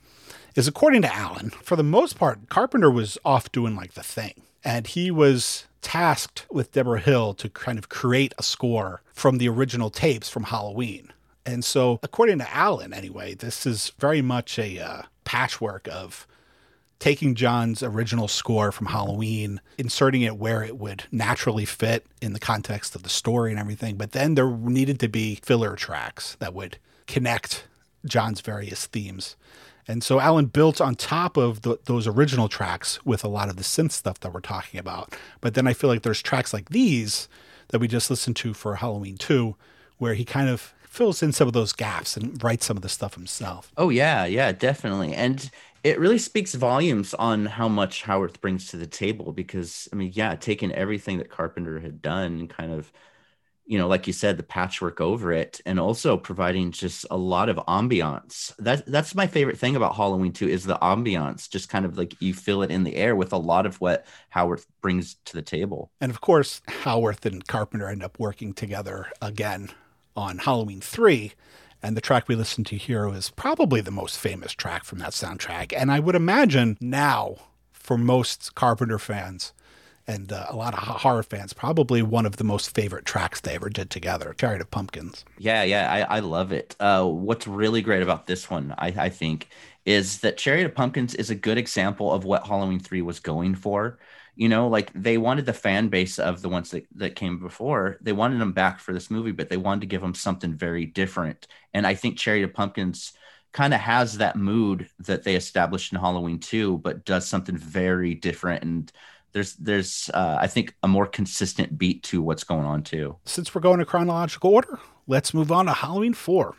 is 0.56 0.68
according 0.68 1.04
to 1.04 1.16
Alan, 1.16 1.52
for 1.52 1.78
the 1.78 1.84
most 1.84 2.20
part, 2.20 2.50
Carpenter 2.50 2.92
was 2.92 3.18
off 3.24 3.50
doing 3.54 3.78
like 3.78 3.94
the 3.94 4.04
thing. 4.04 4.42
And 4.62 4.88
he 4.88 5.10
was 5.10 5.68
tasked 5.86 6.48
with 6.50 6.72
Deborah 6.72 7.00
Hill 7.00 7.36
to 7.36 7.48
kind 7.48 7.78
of 7.78 7.90
create 7.90 8.34
a 8.40 8.44
score 8.44 9.04
from 9.14 9.38
the 9.38 9.48
original 9.48 9.92
tapes 9.92 10.28
from 10.28 10.46
Halloween. 10.46 11.14
And 11.46 11.64
so, 11.64 12.00
according 12.02 12.40
to 12.40 12.52
Alan, 12.52 12.92
anyway, 12.92 13.36
this 13.36 13.68
is 13.68 13.94
very 14.00 14.24
much 14.24 14.58
a 14.58 14.80
uh, 14.80 15.02
patchwork 15.26 15.88
of 15.92 16.26
taking 16.98 17.36
John's 17.36 17.84
original 17.84 18.28
score 18.28 18.72
from 18.72 18.88
Halloween, 18.88 19.62
inserting 19.78 20.24
it 20.24 20.38
where 20.38 20.64
it 20.64 20.80
would 20.80 21.04
naturally 21.12 21.66
fit 21.66 22.04
in 22.20 22.34
the 22.34 22.40
context 22.40 22.96
of 22.96 23.04
the 23.04 23.10
story 23.10 23.52
and 23.52 23.60
everything. 23.60 23.96
But 23.96 24.14
then 24.14 24.34
there 24.34 24.50
needed 24.50 25.00
to 25.02 25.08
be 25.08 25.36
filler 25.44 25.76
tracks 25.76 26.36
that 26.40 26.56
would 26.56 26.80
connect 27.06 27.68
John's 28.06 28.42
various 28.42 28.88
themes. 28.88 29.36
And 29.88 30.04
so 30.04 30.20
Alan 30.20 30.46
built 30.48 30.82
on 30.82 30.96
top 30.96 31.38
of 31.38 31.62
the, 31.62 31.78
those 31.86 32.08
original 32.08 32.50
tracks 32.50 33.04
with 33.06 33.24
a 33.24 33.28
lot 33.28 33.50
of 33.50 33.56
the 33.56 33.64
synth 33.64 33.92
stuff 33.92 34.20
that 34.22 34.34
we're 34.34 34.40
talking 34.40 34.80
about. 34.80 35.16
But 35.42 35.54
then 35.54 35.68
I 35.68 35.74
feel 35.74 35.90
like 35.90 36.02
there's 36.02 36.22
tracks 36.22 36.54
like 36.54 36.70
these 36.70 37.28
that 37.70 37.80
we 37.80 37.88
just 37.88 38.10
listened 38.10 38.36
to 38.38 38.54
for 38.54 38.76
Halloween 38.76 39.18
2, 39.18 39.56
where 39.98 40.14
he 40.14 40.26
kind 40.26 40.50
of 40.50 40.74
fills 40.84 41.22
in 41.22 41.32
some 41.32 41.48
of 41.48 41.54
those 41.54 41.74
gaps 41.74 42.16
and 42.16 42.42
writes 42.44 42.66
some 42.66 42.78
of 42.78 42.84
the 42.84 42.90
stuff 42.90 43.16
himself. 43.16 43.72
Oh, 43.78 43.90
yeah, 43.90 44.26
yeah, 44.26 44.52
definitely. 44.52 45.14
And 45.14 45.50
it 45.84 46.00
really 46.00 46.18
speaks 46.18 46.56
volumes 46.56 47.14
on 47.14 47.46
how 47.46 47.68
much 47.68 48.04
Howarth 48.04 48.42
brings 48.42 48.68
to 48.70 48.78
the 48.78 48.88
table 48.88 49.32
because, 49.34 49.90
I 49.92 49.96
mean, 49.98 50.12
yeah, 50.16 50.36
taking 50.36 50.72
everything 50.72 51.18
that 51.20 51.30
Carpenter 51.30 51.80
had 51.80 52.02
done 52.02 52.40
and 52.40 52.50
kind 52.50 52.72
of 52.72 52.92
you 53.66 53.78
know, 53.78 53.88
like 53.88 54.06
you 54.06 54.14
said, 54.14 54.38
the 54.38 54.44
patchwork 54.44 55.02
over 55.02 55.32
it, 55.32 55.60
and 55.66 55.80
also 55.80 56.18
providing 56.18 56.72
just 56.72 57.06
a 57.10 57.18
lot 57.18 57.50
of 57.50 57.58
ambiance. 57.68 58.56
That 58.58 58.86
that's 58.86 59.16
my 59.16 59.28
favorite 59.28 59.58
thing 59.58 59.76
about 59.76 59.96
Halloween 59.96 60.34
2 60.34 60.48
is 60.48 60.66
the 60.66 60.78
ambiance. 60.78 61.50
Just 61.50 61.70
kind 61.70 61.86
of 61.86 61.98
like 61.98 62.20
you 62.22 62.34
feel 62.34 62.62
it 62.62 62.72
in 62.72 62.84
the 62.84 62.96
air 62.96 63.16
with 63.16 63.34
a 63.34 63.38
lot 63.38 63.66
of 63.66 63.82
what 63.82 64.06
Howarth 64.30 64.68
brings 64.82 65.16
to 65.26 65.34
the 65.34 65.42
table. 65.42 65.92
And 66.00 66.12
of 66.12 66.22
course, 66.22 66.62
Howarth 66.68 67.26
and 67.26 67.46
Carpenter 67.48 67.90
end 67.90 68.04
up 68.04 68.20
working 68.20 68.54
together 68.54 69.08
again 69.22 69.70
on 70.16 70.40
Halloween 70.40 70.82
3. 70.82 71.34
And 71.82 71.96
the 71.96 72.02
track 72.02 72.28
we 72.28 72.36
listened 72.36 72.66
to 72.68 72.78
here 72.78 73.08
is 73.14 73.30
probably 73.30 73.82
the 73.82 73.92
most 73.92 74.18
famous 74.18 74.54
track 74.54 74.84
from 74.84 75.00
that 75.00 75.12
soundtrack. 75.12 75.74
And 75.76 75.92
I 75.92 76.00
would 76.00 76.16
imagine 76.16 76.78
now, 76.80 77.36
for 77.72 77.98
most 77.98 78.56
Carpenter 78.56 78.98
fans, 78.98 79.54
and 80.08 80.32
uh, 80.32 80.46
a 80.50 80.56
lot 80.56 80.74
of 80.74 80.80
horror 80.80 81.24
fans 81.24 81.54
probably 81.54 82.02
one 82.02 82.26
of 82.26 82.38
the 82.38 82.44
most 82.44 82.74
favorite 82.74 83.06
tracks 83.06 83.42
they 83.42 83.56
ever 83.56 83.70
did 83.70 83.90
together 83.90 84.34
chariot 84.38 84.62
of 84.62 84.72
pumpkins. 84.72 85.26
Yeah 85.38 85.64
yeah 85.64 85.92
i, 86.10 86.18
I 86.18 86.20
love 86.20 86.52
it. 86.52 86.76
Uh, 86.80 87.06
what's 87.06 87.48
really 87.48 87.82
great 87.82 88.04
about 88.04 88.28
this 88.28 88.50
one 88.50 88.74
I, 88.78 88.88
I 88.98 89.10
think 89.10 89.50
is 89.86 90.20
that 90.22 90.38
chariot 90.38 90.66
of 90.66 90.76
pumpkins 90.76 91.14
is 91.16 91.30
a 91.30 91.36
good 91.36 91.58
example 91.58 92.12
of 92.12 92.24
what 92.26 92.48
halloween 92.48 92.80
3 92.80 93.02
was 93.02 93.20
going 93.20 93.56
for. 93.56 94.00
You 94.36 94.50
know 94.50 94.68
like 94.68 94.92
they 94.94 95.18
wanted 95.18 95.46
the 95.46 95.54
fan 95.54 95.90
base 95.90 96.20
of 96.20 96.42
the 96.42 96.50
ones 96.50 96.72
that, 96.72 96.86
that 96.96 97.16
came 97.16 97.40
before 97.40 97.98
they 98.02 98.14
wanted 98.14 98.40
them 98.42 98.52
back 98.54 98.80
for 98.80 98.94
this 98.94 99.10
movie 99.10 99.32
but 99.32 99.50
they 99.50 99.58
wanted 99.58 99.82
to 99.82 99.88
give 99.88 100.02
them 100.02 100.14
something 100.16 100.54
very 100.54 100.86
different. 100.86 101.48
And 101.74 101.86
i 101.88 101.96
think 101.96 102.18
chariot 102.18 102.46
of 102.46 102.54
pumpkins 102.54 103.14
kind 103.54 103.74
of 103.74 103.80
has 103.80 104.18
that 104.18 104.36
mood 104.36 104.90
that 105.00 105.24
they 105.24 105.36
established 105.36 105.94
in 105.94 106.00
halloween 106.00 106.40
2 106.40 106.78
but 106.80 107.06
does 107.06 107.28
something 107.28 107.58
very 107.58 108.14
different 108.14 108.64
and 108.64 108.92
there's 109.36 109.54
there's 109.56 110.10
uh, 110.14 110.38
I 110.40 110.48
think 110.48 110.74
a 110.82 110.88
more 110.88 111.06
consistent 111.06 111.78
beat 111.78 112.04
to 112.04 112.22
what's 112.22 112.46
going 112.46 112.64
on 112.64 112.84
too. 112.84 113.18
Since 113.26 113.54
we're 113.54 113.60
going 113.60 113.80
to 113.80 113.86
chronological 113.86 114.52
order, 114.54 114.80
let's 115.08 115.34
move 115.34 115.52
on 115.52 115.66
to 115.66 115.74
Halloween 115.74 116.14
four. 116.14 116.56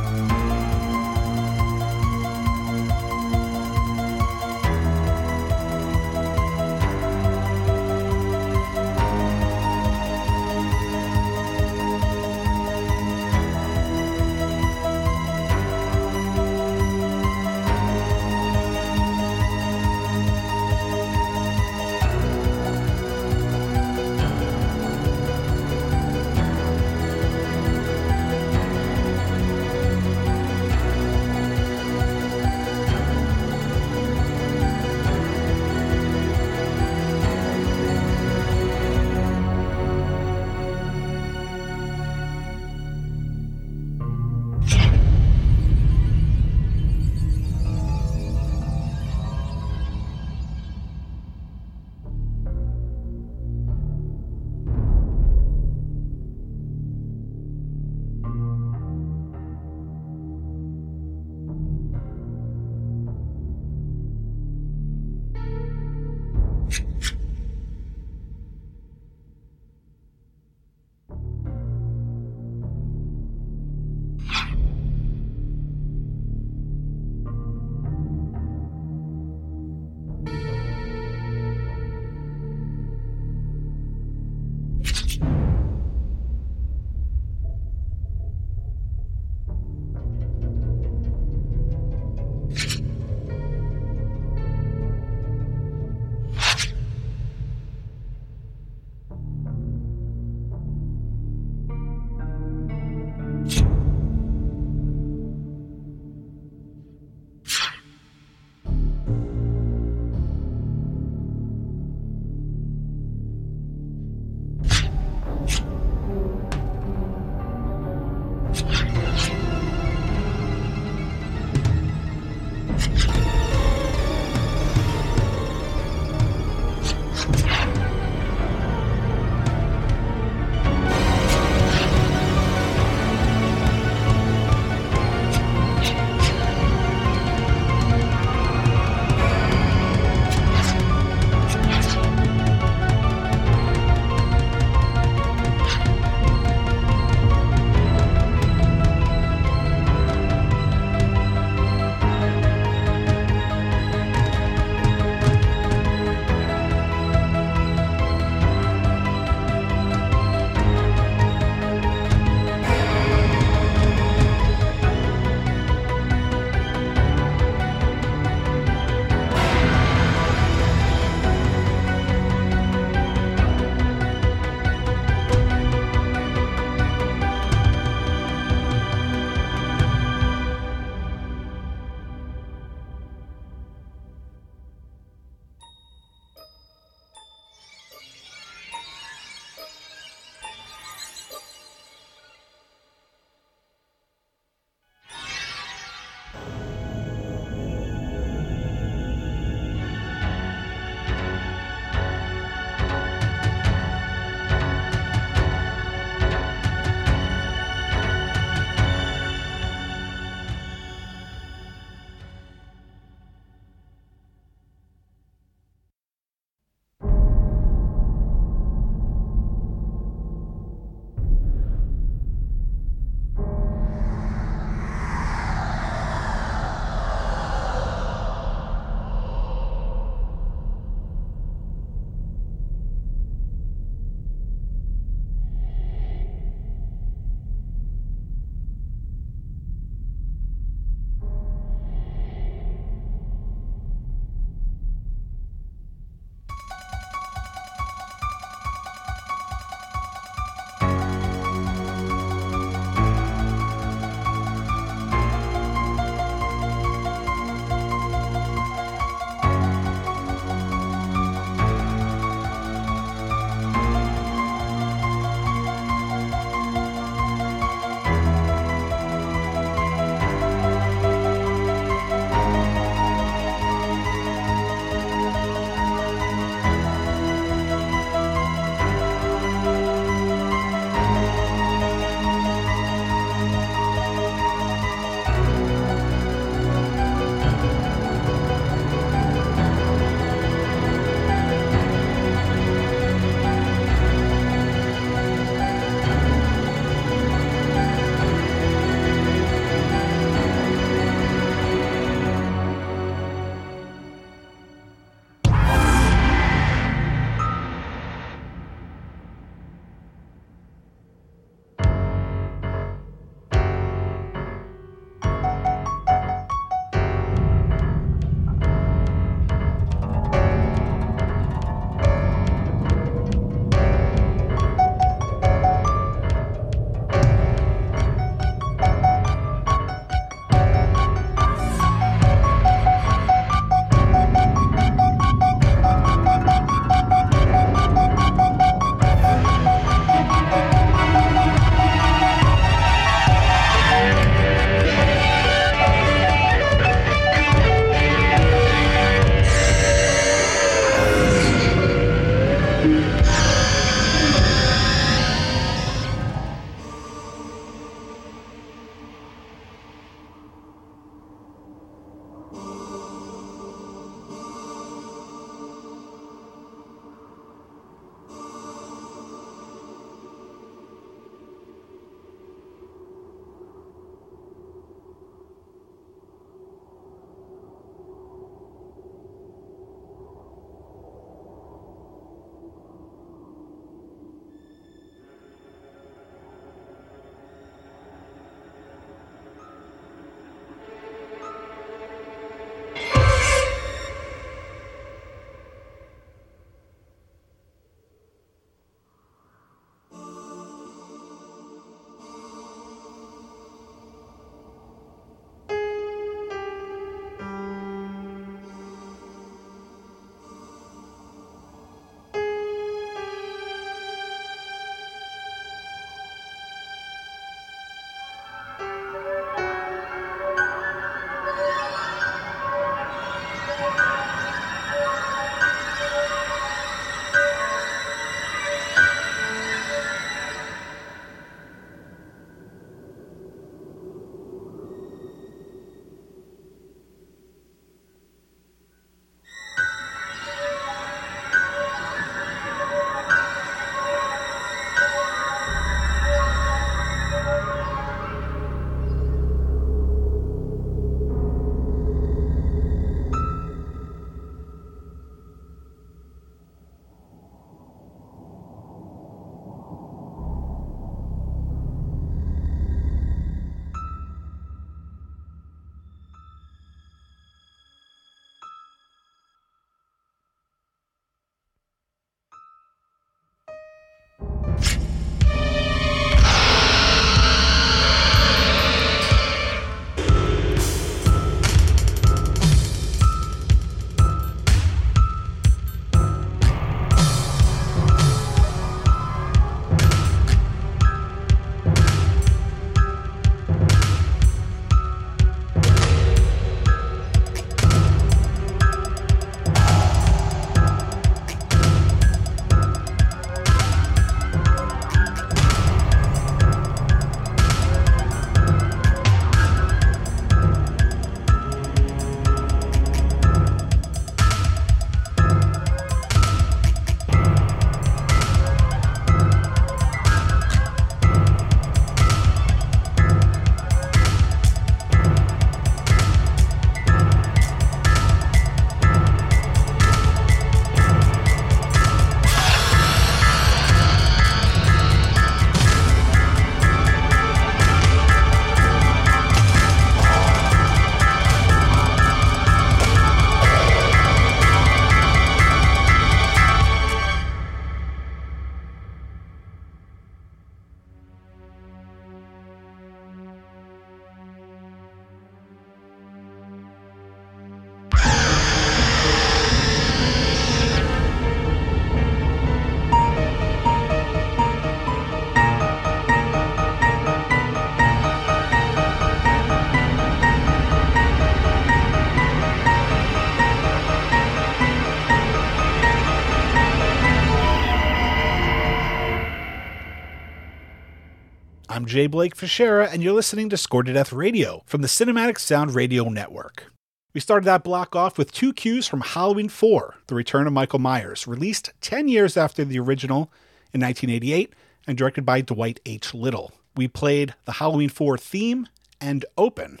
J. 582.10 582.26
Blake 582.26 582.56
Fichera, 582.56 583.08
and 583.12 583.22
you're 583.22 583.32
listening 583.32 583.68
to 583.68 583.76
Scored 583.76 584.06
to 584.06 584.12
Death 584.12 584.32
Radio 584.32 584.82
from 584.84 585.00
the 585.00 585.06
Cinematic 585.06 585.60
Sound 585.60 585.94
Radio 585.94 586.28
Network. 586.28 586.92
We 587.32 587.40
started 587.40 587.66
that 587.66 587.84
block 587.84 588.16
off 588.16 588.36
with 588.36 588.50
two 588.50 588.72
cues 588.72 589.06
from 589.06 589.20
Halloween 589.20 589.68
4, 589.68 590.16
The 590.26 590.34
Return 590.34 590.66
of 590.66 590.72
Michael 590.72 590.98
Myers, 590.98 591.46
released 591.46 591.92
10 592.00 592.26
years 592.26 592.56
after 592.56 592.84
the 592.84 592.98
original 592.98 593.52
in 593.92 594.00
1988 594.00 594.72
and 595.06 595.16
directed 595.16 595.46
by 595.46 595.60
Dwight 595.60 596.00
H. 596.04 596.34
Little. 596.34 596.72
We 596.96 597.06
played 597.06 597.54
the 597.64 597.74
Halloween 597.74 598.08
4 598.08 598.36
theme 598.36 598.88
and 599.20 599.44
open. 599.56 600.00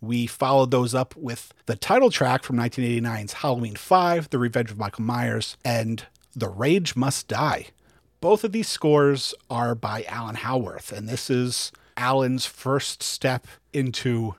We 0.00 0.26
followed 0.26 0.72
those 0.72 0.92
up 0.92 1.14
with 1.14 1.54
the 1.66 1.76
title 1.76 2.10
track 2.10 2.42
from 2.42 2.56
1989's 2.56 3.34
Halloween 3.34 3.76
5, 3.76 4.30
The 4.30 4.40
Revenge 4.40 4.72
of 4.72 4.78
Michael 4.78 5.04
Myers, 5.04 5.56
and 5.64 6.04
The 6.34 6.48
Rage 6.48 6.96
Must 6.96 7.28
Die. 7.28 7.68
Both 8.24 8.42
of 8.42 8.52
these 8.52 8.68
scores 8.68 9.34
are 9.50 9.74
by 9.74 10.04
Alan 10.08 10.36
Howarth, 10.36 10.92
and 10.92 11.06
this 11.06 11.28
is 11.28 11.70
Alan's 11.94 12.46
first 12.46 13.02
step 13.02 13.46
into 13.74 14.34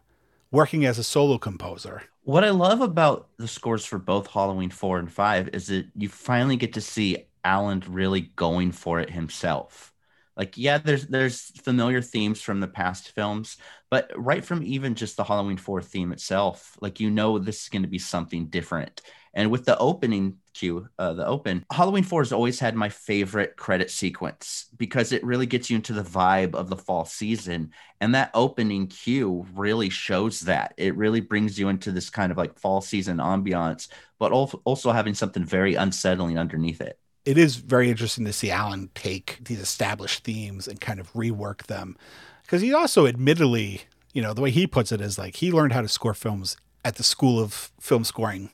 working 0.50 0.86
as 0.86 0.98
a 0.98 1.04
solo 1.04 1.38
composer. 1.38 2.02
What 2.24 2.44
I 2.44 2.50
love 2.50 2.82
about 2.82 3.30
the 3.38 3.48
scores 3.48 3.86
for 3.86 4.00
both 4.00 4.26
Halloween 4.26 4.72
4 4.72 4.98
and 4.98 5.12
5 5.12 5.50
is 5.54 5.68
that 5.68 5.86
you 5.96 6.10
finally 6.10 6.56
get 6.56 6.74
to 6.74 6.82
see 6.82 7.28
Alan 7.44 7.84
really 7.88 8.22
going 8.22 8.72
for 8.72 9.02
it 9.02 9.12
himself. 9.12 9.94
Like, 10.36 10.58
yeah, 10.58 10.80
there's 10.80 11.06
there's 11.06 11.52
familiar 11.62 12.02
themes 12.02 12.42
from 12.42 12.62
the 12.62 12.68
past 12.68 13.12
films, 13.12 13.58
but 13.92 14.12
right 14.18 14.44
from 14.44 14.64
even 14.64 14.96
just 14.96 15.16
the 15.16 15.24
Halloween 15.24 15.58
4 15.58 15.84
theme 15.84 16.12
itself, 16.12 16.76
like 16.82 17.00
you 17.00 17.12
know 17.12 17.38
this 17.38 17.62
is 17.62 17.70
going 17.70 17.84
to 17.84 17.88
be 17.88 18.00
something 18.00 18.48
different. 18.48 19.02
And 19.36 19.52
with 19.52 19.66
the 19.66 19.78
opening 19.78 20.38
cue, 20.54 20.88
uh, 20.98 21.14
the 21.14 21.28
open, 21.28 21.66
Halloween 21.72 22.04
4 22.04 22.22
has 22.22 22.32
always 22.32 22.58
had 22.58 22.74
my 22.74 22.88
favorite 22.88 23.58
credit 23.58 23.92
sequence 23.92 24.68
because 24.78 25.12
it 25.12 25.24
really 25.26 25.46
gets 25.46 25.70
you 25.70 25.76
into 25.76 25.92
the 25.92 26.04
vibe 26.04 26.56
of 26.56 26.70
the 26.70 26.78
fall 26.78 27.04
season. 27.04 27.72
And 28.00 28.16
that 28.16 28.32
opening 28.34 28.88
cue 28.88 29.46
really 29.54 29.90
shows 29.90 30.40
that. 30.42 30.74
It 30.78 30.96
really 30.96 31.20
brings 31.20 31.60
you 31.60 31.68
into 31.68 31.92
this 31.92 32.10
kind 32.10 32.32
of 32.32 32.38
like 32.38 32.58
fall 32.58 32.80
season 32.80 33.18
ambiance, 33.18 33.90
but 34.20 34.32
also 34.32 34.92
having 34.92 35.14
something 35.14 35.44
very 35.44 35.76
unsettling 35.76 36.40
underneath 36.40 36.80
it. 36.80 36.98
It 37.26 37.38
is 37.38 37.58
very 37.58 37.90
interesting 37.90 38.24
to 38.26 38.34
see 38.34 38.52
Alan 38.52 38.90
take 38.96 39.40
these 39.44 39.60
established 39.60 40.24
themes 40.24 40.68
and 40.68 40.80
kind 40.80 41.00
of 41.00 41.12
rework 41.14 41.64
them 41.64 41.98
because 42.44 42.62
he 42.62 42.74
also 42.74 43.08
admittedly, 43.08 43.82
you 44.14 44.22
know, 44.22 44.34
the 44.34 44.42
way 44.42 44.52
he 44.52 44.66
puts 44.66 44.94
it 44.94 45.02
is 45.02 45.18
like 45.18 45.38
he 45.38 45.52
learned 45.52 45.74
how 45.74 45.82
to 45.82 45.88
score 45.90 46.14
films 46.14 46.56
at 46.86 46.96
the 46.96 47.04
School 47.04 47.40
of 47.40 47.72
Film 47.82 48.04
Scoring 48.04 48.52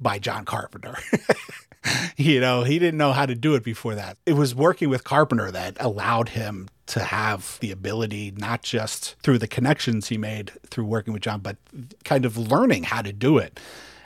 by 0.00 0.18
John 0.18 0.44
Carpenter. 0.44 0.96
you 2.16 2.40
know, 2.40 2.62
he 2.64 2.78
didn't 2.78 2.98
know 2.98 3.12
how 3.12 3.26
to 3.26 3.34
do 3.34 3.54
it 3.54 3.64
before 3.64 3.94
that. 3.94 4.18
It 4.26 4.34
was 4.34 4.54
working 4.54 4.88
with 4.88 5.04
Carpenter 5.04 5.50
that 5.50 5.76
allowed 5.80 6.30
him 6.30 6.68
to 6.86 7.00
have 7.00 7.58
the 7.60 7.72
ability, 7.72 8.32
not 8.36 8.62
just 8.62 9.16
through 9.22 9.38
the 9.38 9.48
connections 9.48 10.08
he 10.08 10.18
made 10.18 10.52
through 10.70 10.84
working 10.84 11.12
with 11.12 11.22
John, 11.22 11.40
but 11.40 11.56
kind 12.04 12.24
of 12.24 12.36
learning 12.36 12.84
how 12.84 13.02
to 13.02 13.12
do 13.12 13.38
it. 13.38 13.58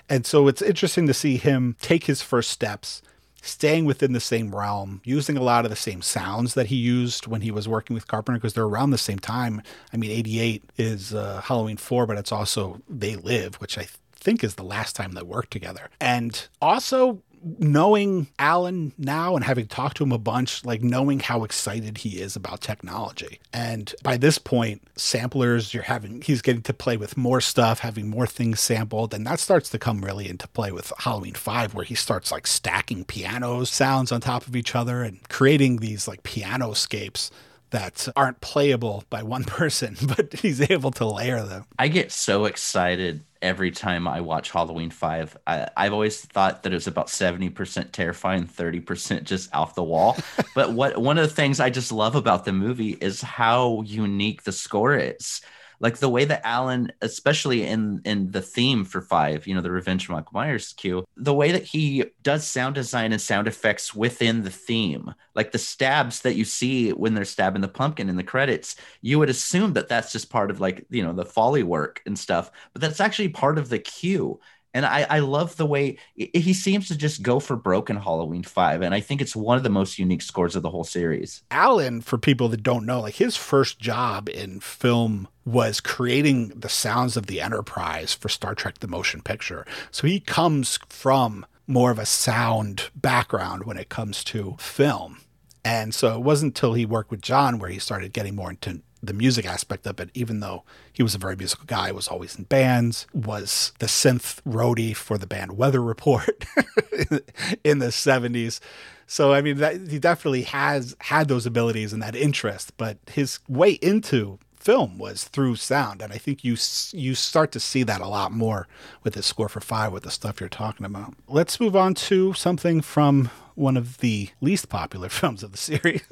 And 0.09 0.27
so 0.27 0.49
it's 0.49 0.63
interesting 0.63 1.07
to 1.07 1.15
see 1.15 1.37
him 1.37 1.77
take 1.81 2.05
his 2.05 2.23
first 2.23 2.51
steps, 2.51 3.03
staying 3.43 3.85
within 3.85 4.13
the 4.13 4.21
same 4.21 4.55
realm, 4.55 5.01
using 5.05 5.37
a 5.37 5.43
lot 5.43 5.65
of 5.65 5.71
the 5.71 5.77
same 5.77 6.03
sounds 6.03 6.55
that 6.55 6.67
he 6.67 6.77
used 6.77 7.27
when 7.27 7.43
he 7.43 7.51
was 7.51 7.69
working 7.69 7.95
with 7.95 8.09
Carpenter 8.09 8.39
because 8.39 8.55
they're 8.55 8.65
around 8.65 8.91
the 8.91 8.99
same 8.99 9.19
time. 9.19 9.63
I 9.93 9.97
mean, 9.97 10.11
88 10.11 10.65
is 10.79 11.15
uh, 11.15 11.43
Halloween 11.45 11.77
4, 11.77 12.07
but 12.07 12.19
it's 12.19 12.33
also 12.33 12.81
They 12.89 13.15
Live, 13.15 13.57
which 13.57 13.79
I 13.79 13.87
think 14.21 14.45
is 14.45 14.55
the 14.55 14.63
last 14.63 14.95
time 14.97 15.13
they 15.13 15.23
worked 15.23 15.51
together. 15.51 15.89
And 16.01 16.49
also 16.61 17.23
knowing 17.43 18.29
Alan 18.39 18.93
now 18.99 19.35
and 19.35 19.45
having 19.45 19.67
talked 19.67 19.97
to 19.97 20.05
him 20.05 20.13
a 20.13 20.19
bunch, 20.19 20.65
like 20.65 20.83
knowing 20.83 21.21
how 21.21 21.45
excited 21.45 21.99
he 21.99 22.21
is 22.21 22.37
about 22.37 22.61
technology. 22.61 23.41
And 23.53 23.95
by 24.03 24.17
this 24.17 24.39
point, 24.39 24.83
samplers, 24.97 25.73
you're 25.73 25.85
having, 25.85 26.23
he's 26.23 26.43
getting 26.43 26.63
to 26.63 26.75
play 26.75 26.97
with 26.97 27.17
more 27.17 27.41
stuff, 27.41 27.81
having 27.81 28.09
more 28.09 28.27
things 28.27 28.61
sampled. 28.61 29.15
And 29.15 29.27
that 29.27 29.41
starts 29.41 29.71
to 29.71 29.79
come 29.79 30.05
really 30.05 30.29
into 30.29 30.49
play 30.49 30.73
with 30.73 30.93
Halloween 30.99 31.35
5, 31.35 31.75
where 31.75 31.85
he 31.85 31.95
starts 31.95 32.31
like 32.31 32.47
stacking 32.47 33.05
piano 33.05 33.65
sounds 33.65 34.13
on 34.13 34.21
top 34.21 34.47
of 34.47 34.55
each 34.55 34.75
other 34.75 35.03
and 35.03 35.27
creating 35.29 35.79
these 35.79 36.07
like 36.07 36.23
piano 36.23 36.75
scapes 36.75 37.31
that 37.71 38.09
aren't 38.17 38.41
playable 38.41 39.05
by 39.11 39.23
one 39.23 39.45
person, 39.45 39.97
but 40.17 40.33
he's 40.35 40.71
able 40.71 40.91
to 40.91 41.07
layer 41.07 41.43
them. 41.43 41.65
I 41.79 41.89
get 41.89 42.13
so 42.13 42.45
excited 42.45 43.23
every 43.43 43.71
time 43.71 44.07
I 44.07 44.21
watch 44.21 44.51
Halloween 44.51 44.91
5. 44.91 45.37
I, 45.47 45.69
have 45.77 45.93
always 45.93 46.21
thought 46.21 46.63
that 46.63 46.73
it 46.73 46.77
was 46.77 46.87
about 46.87 47.07
70% 47.07 47.93
terrifying, 47.93 48.47
30% 48.47 49.25
just 49.25 49.55
off 49.55 49.75
the 49.75 49.83
wall. 49.83 50.17
but 50.55 50.73
what 50.73 50.99
one 50.99 51.19
of 51.19 51.29
the 51.29 51.35
things 51.35 51.61
I 51.61 51.71
just 51.71 51.93
love 51.93 52.15
about 52.15 52.45
the 52.45 52.53
movie 52.53 52.93
is 53.01 53.23
how 53.23 53.83
unique 53.83 54.43
the 54.43 54.53
score 54.53 54.95
is 54.95 55.41
like 55.81 55.97
the 55.97 56.09
way 56.09 56.27
that 56.27 56.47
Alan, 56.47 56.93
especially 57.01 57.67
in 57.67 58.03
in 58.05 58.31
the 58.31 58.43
theme 58.43 58.85
for 58.85 59.01
five, 59.01 59.47
you 59.47 59.55
know, 59.55 59.63
the 59.63 59.71
Revenge 59.71 60.05
of 60.05 60.11
Michael 60.11 60.33
Myers 60.35 60.75
cue, 60.75 61.05
the 61.17 61.35
way 61.35 61.53
that 61.53 61.65
he 61.65 62.05
does 62.23 62.47
sound 62.47 62.75
design 62.75 63.13
and 63.13 63.21
sound 63.21 63.49
effects 63.49 63.95
within 63.95 64.45
the 64.45 64.51
theme, 64.51 65.15
like 65.35 65.53
the 65.53 65.59
stabs 65.59 66.21
that 66.21 66.35
you 66.35 66.45
see 66.45 66.91
when 66.91 67.15
they're 67.15 67.25
stabbing 67.25 67.63
the 67.63 67.69
pumpkin 67.69 68.11
in 68.11 68.17
the 68.17 68.23
credits, 68.23 68.77
you 69.01 69.19
would 69.19 69.31
assume 69.31 69.73
that 69.73 69.89
that's 69.89 70.13
just 70.13 70.31
part 70.31 70.51
of 70.51 70.61
like 70.61 70.87
you 70.91 71.03
know 71.03 71.15
the 71.15 71.25
foley 71.25 71.63
work 71.63 72.03
and 72.07 72.19
stuff, 72.19 72.51
but 72.73 72.83
that's 72.83 73.01
actually 73.01 73.29
part 73.29 73.59
of 73.59 73.71
the 73.71 73.79
cue. 73.79 74.39
And 74.73 74.87
I, 74.87 75.05
I 75.11 75.19
love 75.19 75.57
the 75.57 75.67
way 75.67 75.99
he 76.15 76.53
seems 76.53 76.89
to 76.89 76.97
just 76.97 77.23
go 77.23 77.41
for 77.41 77.57
broken 77.57 77.97
Halloween 77.97 78.45
5. 78.45 78.83
And 78.83 78.95
I 78.95 79.01
think 79.01 79.21
it's 79.21 79.35
one 79.35 79.57
of 79.57 79.65
the 79.65 79.69
most 79.69 79.99
unique 79.99 80.23
scores 80.23 80.55
of 80.55 80.63
the 80.63 80.71
whole 80.71 80.85
series. 80.85 81.43
Alan, 81.51 82.01
for 82.01 82.19
people 82.19 82.49
that 82.51 82.63
don't 82.63 82.87
know, 82.87 83.01
like 83.01 83.15
his 83.15 83.37
first 83.37 83.81
job 83.81 84.29
in 84.29 84.61
film 84.61 85.27
was 85.51 85.81
creating 85.81 86.49
the 86.49 86.69
sounds 86.69 87.17
of 87.17 87.27
the 87.27 87.41
Enterprise 87.41 88.15
for 88.15 88.29
Star 88.29 88.55
Trek 88.55 88.79
the 88.79 88.89
Motion 88.89 89.21
Picture. 89.21 89.67
So 89.91 90.07
he 90.07 90.21
comes 90.21 90.79
from 90.89 91.45
more 91.67 91.91
of 91.91 91.99
a 91.99 92.07
sound 92.07 92.91
background 92.95 93.65
when 93.65 93.77
it 93.77 93.89
comes 93.89 94.25
to 94.25 94.57
film. 94.59 95.19
And 95.65 95.95
so 95.95 96.15
it 96.15 96.23
wasn't 96.23 96.57
until 96.57 96.75
he 96.75 96.87
worked 96.87 97.11
with 97.11 97.21
John 97.21 97.59
where 97.59 97.71
he 97.71 97.79
started 97.79 98.13
getting 98.13 98.35
more 98.35 98.51
into 98.51 98.83
the 99.03 99.13
music 99.13 99.47
aspect 99.47 99.87
of 99.87 99.99
it, 99.99 100.11
even 100.15 100.41
though 100.41 100.65
he 100.93 101.03
was 101.03 101.15
a 101.15 101.19
very 101.19 101.37
musical 101.37 101.65
guy, 101.67 101.91
was 101.91 102.09
always 102.09 102.37
in 102.37 102.45
bands, 102.45 103.07
was 103.15 103.73
the 103.79 103.87
synth 103.87 104.43
roadie 104.43 104.95
for 104.95 105.17
the 105.17 105.27
band 105.27 105.57
Weather 105.57 105.83
Report 105.83 106.45
in 107.65 107.79
the 107.79 107.87
70s. 107.87 108.61
So 109.07 109.33
I 109.33 109.41
mean 109.41 109.57
that 109.59 109.89
he 109.89 109.99
definitely 109.99 110.43
has 110.43 110.97
had 111.01 111.29
those 111.29 111.47
abilities 111.47 111.93
and 111.93 112.03
that 112.03 112.15
interest, 112.15 112.77
but 112.77 112.99
his 113.07 113.41
way 113.49 113.73
into 113.73 114.39
film 114.61 114.99
was 114.99 115.25
through 115.25 115.57
sound 115.57 116.03
and 116.03 116.13
I 116.13 116.19
think 116.19 116.45
you 116.45 116.57
you 116.93 117.15
start 117.15 117.51
to 117.53 117.61
see 117.61 117.83
that 117.83 118.01
a 118.01 118.07
lot 118.07 118.31
more 118.31 118.69
with 119.03 119.15
the 119.15 119.23
score 119.23 119.49
for 119.49 119.61
5 119.61 119.93
with 119.93 120.03
the 120.03 120.11
stuff 120.11 120.39
you're 120.39 120.49
talking 120.49 120.87
about. 120.87 121.15
Let's 121.27 121.59
move 121.59 121.75
on 121.75 121.95
to 121.95 122.35
something 122.35 122.83
from 122.83 123.31
one 123.55 123.77
of 123.77 123.99
the 123.99 124.29
least 124.41 124.69
popular 124.69 125.09
films 125.21 125.43
of 125.43 125.53
the 125.53 125.59
series. 125.59 126.03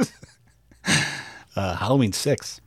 uh, 1.57 1.77
Halloween 1.77 2.13
6. 2.13 2.61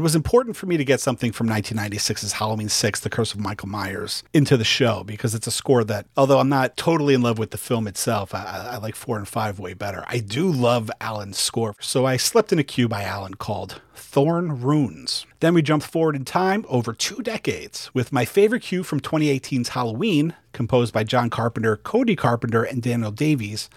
It 0.00 0.02
was 0.02 0.14
important 0.14 0.56
for 0.56 0.64
me 0.64 0.78
to 0.78 0.84
get 0.86 0.98
something 0.98 1.30
from 1.30 1.46
1996's 1.46 2.32
Halloween 2.32 2.70
6, 2.70 3.00
The 3.00 3.10
Curse 3.10 3.34
of 3.34 3.40
Michael 3.40 3.68
Myers, 3.68 4.22
into 4.32 4.56
the 4.56 4.64
show 4.64 5.04
because 5.04 5.34
it's 5.34 5.46
a 5.46 5.50
score 5.50 5.84
that, 5.84 6.06
although 6.16 6.38
I'm 6.38 6.48
not 6.48 6.78
totally 6.78 7.12
in 7.12 7.20
love 7.20 7.38
with 7.38 7.50
the 7.50 7.58
film 7.58 7.86
itself, 7.86 8.34
I, 8.34 8.70
I 8.70 8.76
like 8.78 8.94
4 8.96 9.18
and 9.18 9.28
5 9.28 9.58
way 9.58 9.74
better. 9.74 10.02
I 10.08 10.20
do 10.20 10.50
love 10.50 10.90
Alan's 11.02 11.36
score. 11.36 11.74
So 11.80 12.06
I 12.06 12.16
slipped 12.16 12.50
in 12.50 12.58
a 12.58 12.64
cue 12.64 12.88
by 12.88 13.02
Alan 13.02 13.34
called 13.34 13.82
Thorn 13.94 14.62
Runes. 14.62 15.26
Then 15.40 15.52
we 15.52 15.60
jumped 15.60 15.84
forward 15.84 16.16
in 16.16 16.24
time 16.24 16.64
over 16.70 16.94
two 16.94 17.20
decades 17.22 17.90
with 17.92 18.10
my 18.10 18.24
favorite 18.24 18.62
cue 18.62 18.82
from 18.82 19.00
2018's 19.00 19.68
Halloween, 19.68 20.34
composed 20.54 20.94
by 20.94 21.04
John 21.04 21.28
Carpenter, 21.28 21.76
Cody 21.76 22.16
Carpenter, 22.16 22.62
and 22.62 22.80
Daniel 22.80 23.10
Davies. 23.10 23.68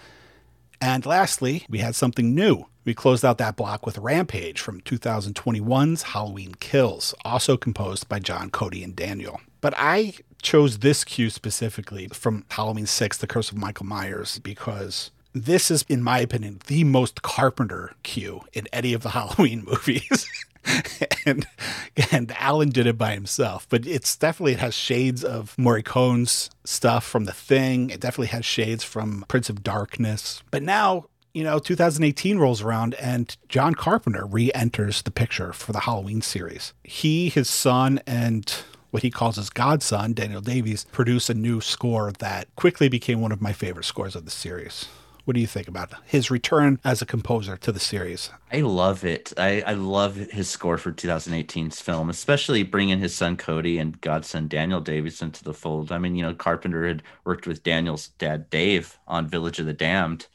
And 0.80 1.04
lastly, 1.04 1.66
we 1.68 1.80
had 1.80 1.94
something 1.94 2.34
new 2.34 2.64
we 2.84 2.94
closed 2.94 3.24
out 3.24 3.38
that 3.38 3.56
block 3.56 3.86
with 3.86 3.98
Rampage 3.98 4.60
from 4.60 4.80
2021's 4.82 6.02
Halloween 6.02 6.54
Kills, 6.60 7.14
also 7.24 7.56
composed 7.56 8.08
by 8.08 8.18
John 8.18 8.50
Cody 8.50 8.84
and 8.84 8.94
Daniel. 8.94 9.40
But 9.60 9.74
I 9.76 10.14
chose 10.42 10.78
this 10.78 11.04
cue 11.04 11.30
specifically 11.30 12.08
from 12.08 12.44
Halloween 12.50 12.86
6, 12.86 13.18
The 13.18 13.26
Curse 13.26 13.50
of 13.50 13.56
Michael 13.56 13.86
Myers, 13.86 14.38
because 14.40 15.10
this 15.32 15.70
is, 15.70 15.84
in 15.88 16.02
my 16.02 16.20
opinion, 16.20 16.60
the 16.66 16.84
most 16.84 17.22
Carpenter 17.22 17.92
cue 18.02 18.42
in 18.52 18.68
any 18.72 18.92
of 18.92 19.02
the 19.02 19.10
Halloween 19.10 19.64
movies. 19.64 20.28
and 21.26 21.46
and 22.10 22.32
Alan 22.38 22.70
did 22.70 22.86
it 22.86 22.96
by 22.96 23.12
himself, 23.12 23.66
but 23.68 23.86
it's 23.86 24.16
definitely 24.16 24.52
it 24.52 24.60
has 24.60 24.74
shades 24.74 25.22
of 25.22 25.54
Morricone's 25.58 26.50
stuff 26.64 27.04
from 27.04 27.24
The 27.24 27.32
Thing. 27.32 27.90
It 27.90 28.00
definitely 28.00 28.28
has 28.28 28.44
shades 28.44 28.82
from 28.82 29.24
Prince 29.28 29.50
of 29.50 29.62
Darkness. 29.62 30.42
But 30.50 30.62
now 30.62 31.06
you 31.34 31.42
know, 31.42 31.58
2018 31.58 32.38
rolls 32.38 32.62
around 32.62 32.94
and 32.94 33.36
John 33.48 33.74
Carpenter 33.74 34.24
re 34.24 34.52
enters 34.54 35.02
the 35.02 35.10
picture 35.10 35.52
for 35.52 35.72
the 35.72 35.80
Halloween 35.80 36.22
series. 36.22 36.72
He, 36.84 37.28
his 37.28 37.50
son, 37.50 38.00
and 38.06 38.48
what 38.92 39.02
he 39.02 39.10
calls 39.10 39.34
his 39.34 39.50
godson, 39.50 40.12
Daniel 40.12 40.40
Davies, 40.40 40.86
produce 40.92 41.28
a 41.28 41.34
new 41.34 41.60
score 41.60 42.12
that 42.20 42.46
quickly 42.54 42.88
became 42.88 43.20
one 43.20 43.32
of 43.32 43.42
my 43.42 43.52
favorite 43.52 43.84
scores 43.84 44.14
of 44.14 44.24
the 44.24 44.30
series. 44.30 44.86
What 45.24 45.34
do 45.34 45.40
you 45.40 45.46
think 45.46 45.66
about 45.66 45.90
his 46.04 46.30
return 46.30 46.78
as 46.84 47.02
a 47.02 47.06
composer 47.06 47.56
to 47.56 47.72
the 47.72 47.80
series? 47.80 48.30
I 48.52 48.60
love 48.60 49.04
it. 49.04 49.32
I, 49.36 49.62
I 49.62 49.72
love 49.72 50.16
his 50.16 50.48
score 50.50 50.78
for 50.78 50.92
2018's 50.92 51.80
film, 51.80 52.10
especially 52.10 52.62
bringing 52.62 53.00
his 53.00 53.14
son 53.14 53.36
Cody 53.36 53.78
and 53.78 54.00
godson 54.02 54.46
Daniel 54.46 54.82
Davies 54.82 55.22
into 55.22 55.42
the 55.42 55.54
fold. 55.54 55.90
I 55.90 55.98
mean, 55.98 56.14
you 56.14 56.22
know, 56.22 56.34
Carpenter 56.34 56.86
had 56.86 57.02
worked 57.24 57.46
with 57.46 57.64
Daniel's 57.64 58.08
dad 58.18 58.50
Dave 58.50 58.98
on 59.08 59.26
Village 59.26 59.58
of 59.58 59.66
the 59.66 59.72
Damned, 59.72 60.26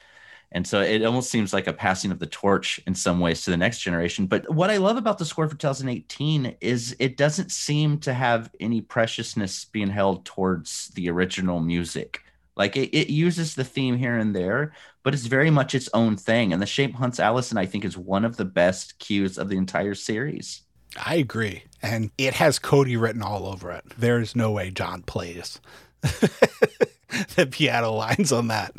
and 0.52 0.66
so 0.66 0.82
it 0.82 1.06
almost 1.06 1.30
seems 1.30 1.54
like 1.54 1.68
a 1.68 1.74
passing 1.74 2.12
of 2.12 2.20
the 2.20 2.26
torch 2.26 2.80
in 2.88 2.96
some 2.96 3.20
ways 3.20 3.44
to 3.44 3.52
the 3.52 3.58
next 3.58 3.80
generation. 3.82 4.26
But 4.26 4.52
what 4.54 4.72
I 4.72 4.78
love 4.78 4.98
about 4.98 5.20
the 5.20 5.26
score 5.26 5.48
for 5.48 5.56
2018 5.56 6.58
is 6.60 6.96
it 7.00 7.18
doesn't 7.18 7.52
seem 7.52 8.00
to 8.00 8.14
have 8.14 8.50
any 8.60 8.82
preciousness 8.82 9.66
being 9.66 9.90
held 9.90 10.26
towards 10.26 10.90
the 10.90 11.10
original 11.10 11.60
music. 11.60 12.24
Like 12.56 12.76
it, 12.76 12.96
it 12.98 13.12
uses 13.12 13.54
the 13.54 13.64
theme 13.64 13.98
here 13.98 14.18
and 14.18 14.36
there, 14.36 14.74
but 15.04 15.14
it's 15.14 15.28
very 15.28 15.52
much 15.52 15.76
its 15.76 15.90
own 15.94 16.18
thing. 16.18 16.52
And 16.52 16.62
The 16.62 16.66
Shape 16.66 16.96
Hunts 16.96 17.20
Allison, 17.20 17.58
I 17.58 17.68
think, 17.68 17.86
is 17.86 17.98
one 17.98 18.26
of 18.26 18.38
the 18.38 18.46
best 18.46 18.98
cues 18.98 19.38
of 19.38 19.50
the 19.50 19.58
entire 19.58 19.96
series. 19.96 20.64
I 20.98 21.16
agree. 21.16 21.64
And 21.82 22.10
it 22.18 22.34
has 22.34 22.58
Cody 22.58 22.98
written 22.98 23.22
all 23.22 23.46
over 23.46 23.72
it. 23.72 23.86
There's 23.98 24.36
no 24.36 24.52
way 24.52 24.72
John 24.72 25.04
plays. 25.04 25.62
the 27.36 27.48
piano 27.50 27.92
lines 27.92 28.32
on 28.32 28.48
that. 28.48 28.76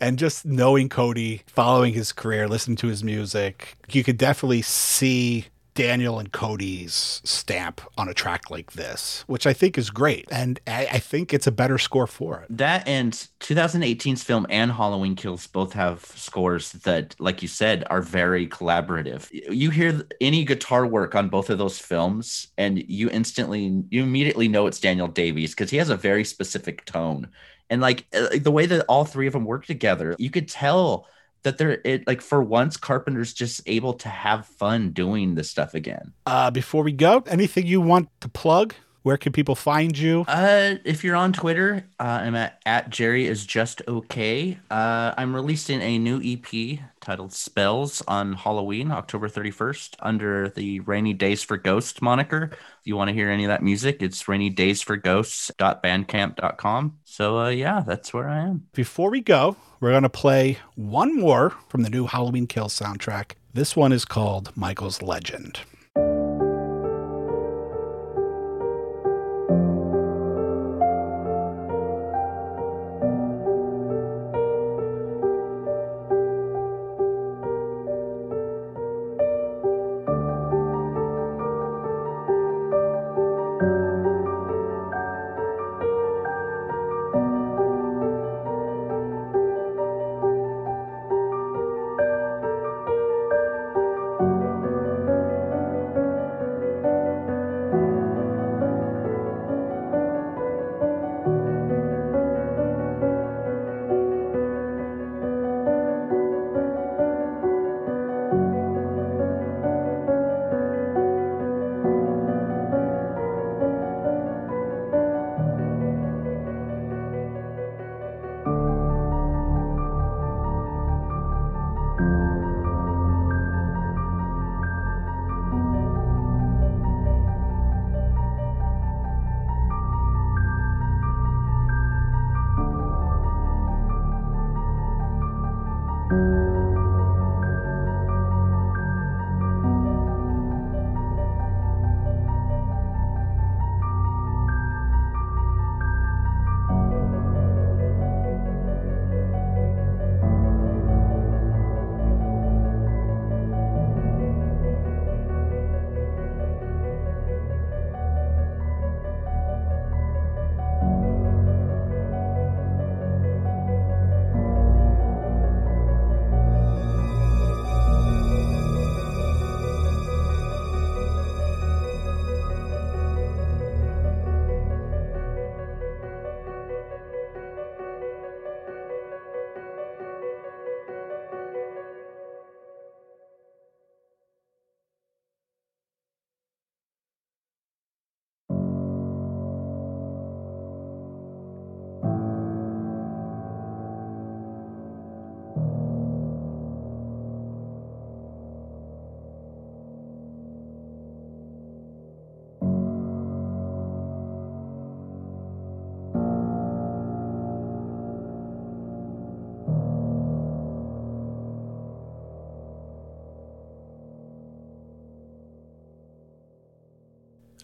And 0.00 0.18
just 0.18 0.44
knowing 0.44 0.88
Cody, 0.88 1.42
following 1.46 1.92
his 1.92 2.12
career, 2.12 2.48
listening 2.48 2.76
to 2.78 2.86
his 2.88 3.04
music, 3.04 3.76
you 3.90 4.04
could 4.04 4.18
definitely 4.18 4.62
see 4.62 5.46
Daniel 5.80 6.18
and 6.18 6.30
Cody's 6.30 7.22
stamp 7.24 7.80
on 7.96 8.06
a 8.06 8.12
track 8.12 8.50
like 8.50 8.72
this, 8.72 9.24
which 9.28 9.46
I 9.46 9.54
think 9.54 9.78
is 9.78 9.88
great. 9.88 10.28
And 10.30 10.60
I, 10.66 10.86
I, 10.92 10.98
think 10.98 11.32
it's 11.32 11.46
a 11.46 11.50
better 11.52 11.78
score 11.78 12.06
for 12.06 12.42
it. 12.42 12.54
That 12.54 12.86
and 12.86 13.14
2018's 13.40 14.22
film 14.22 14.46
and 14.50 14.70
Halloween 14.70 15.16
Kills 15.16 15.46
both 15.46 15.72
have 15.72 16.04
scores 16.04 16.72
that, 16.72 17.16
like 17.18 17.40
you 17.40 17.48
said, 17.48 17.84
are 17.88 18.02
very 18.02 18.46
collaborative. 18.46 19.26
You 19.32 19.70
hear 19.70 20.02
any 20.20 20.44
guitar 20.44 20.86
work 20.86 21.14
on 21.14 21.30
both 21.30 21.48
of 21.48 21.56
those 21.56 21.78
films, 21.78 22.48
and 22.58 22.84
you 22.86 23.08
instantly, 23.08 23.82
you 23.88 24.02
immediately 24.02 24.48
know 24.48 24.66
it's 24.66 24.80
Daniel 24.80 25.08
Davies 25.08 25.54
because 25.54 25.70
he 25.70 25.78
has 25.78 25.88
a 25.88 25.96
very 25.96 26.24
specific 26.24 26.84
tone 26.84 27.26
and 27.70 27.80
like 27.80 28.04
uh, 28.14 28.28
the 28.38 28.50
way 28.50 28.66
that 28.66 28.84
all 28.86 29.06
three 29.06 29.26
of 29.26 29.32
them 29.32 29.44
work 29.44 29.64
together 29.64 30.16
you 30.18 30.28
could 30.28 30.48
tell 30.48 31.06
that 31.42 31.58
they're 31.58 31.80
it 31.84 32.06
like 32.06 32.20
for 32.20 32.42
once 32.42 32.76
carpenter's 32.76 33.32
just 33.32 33.60
able 33.66 33.94
to 33.94 34.08
have 34.08 34.46
fun 34.46 34.90
doing 34.90 35.34
this 35.34 35.50
stuff 35.50 35.74
again. 35.74 36.12
Uh 36.26 36.50
before 36.50 36.82
we 36.82 36.92
go 36.92 37.22
anything 37.26 37.66
you 37.66 37.80
want 37.80 38.08
to 38.20 38.28
plug 38.28 38.74
where 39.02 39.16
can 39.16 39.32
people 39.32 39.54
find 39.54 39.96
you? 39.96 40.26
Uh, 40.28 40.74
if 40.84 41.02
you're 41.02 41.16
on 41.16 41.32
Twitter, 41.32 41.86
uh, 41.98 42.20
I'm 42.22 42.34
at, 42.34 42.60
at 42.66 42.90
Jerry 42.90 43.26
is 43.26 43.46
just 43.46 43.80
okay. 43.88 44.58
Uh, 44.70 45.14
I'm 45.16 45.34
releasing 45.34 45.80
a 45.80 45.98
new 45.98 46.20
EP 46.22 46.80
titled 47.00 47.32
Spells 47.32 48.02
on 48.06 48.34
Halloween, 48.34 48.90
October 48.90 49.26
31st, 49.28 49.94
under 50.00 50.50
the 50.50 50.80
Rainy 50.80 51.14
Days 51.14 51.42
for 51.42 51.56
Ghosts 51.56 52.02
moniker. 52.02 52.50
If 52.52 52.86
you 52.86 52.96
want 52.96 53.08
to 53.08 53.14
hear 53.14 53.30
any 53.30 53.44
of 53.44 53.48
that 53.48 53.62
music, 53.62 54.02
it's 54.02 54.24
rainydaysforghosts.bandcamp.com. 54.24 56.98
So, 57.04 57.38
uh, 57.38 57.48
yeah, 57.48 57.82
that's 57.86 58.12
where 58.12 58.28
I 58.28 58.40
am. 58.40 58.66
Before 58.74 59.10
we 59.10 59.22
go, 59.22 59.56
we're 59.80 59.92
going 59.92 60.02
to 60.02 60.10
play 60.10 60.58
one 60.74 61.16
more 61.16 61.54
from 61.68 61.82
the 61.82 61.90
new 61.90 62.06
Halloween 62.06 62.46
Kill 62.46 62.68
soundtrack. 62.68 63.32
This 63.52 63.74
one 63.74 63.90
is 63.92 64.04
called 64.04 64.52
Michael's 64.54 65.02
Legend. 65.02 65.60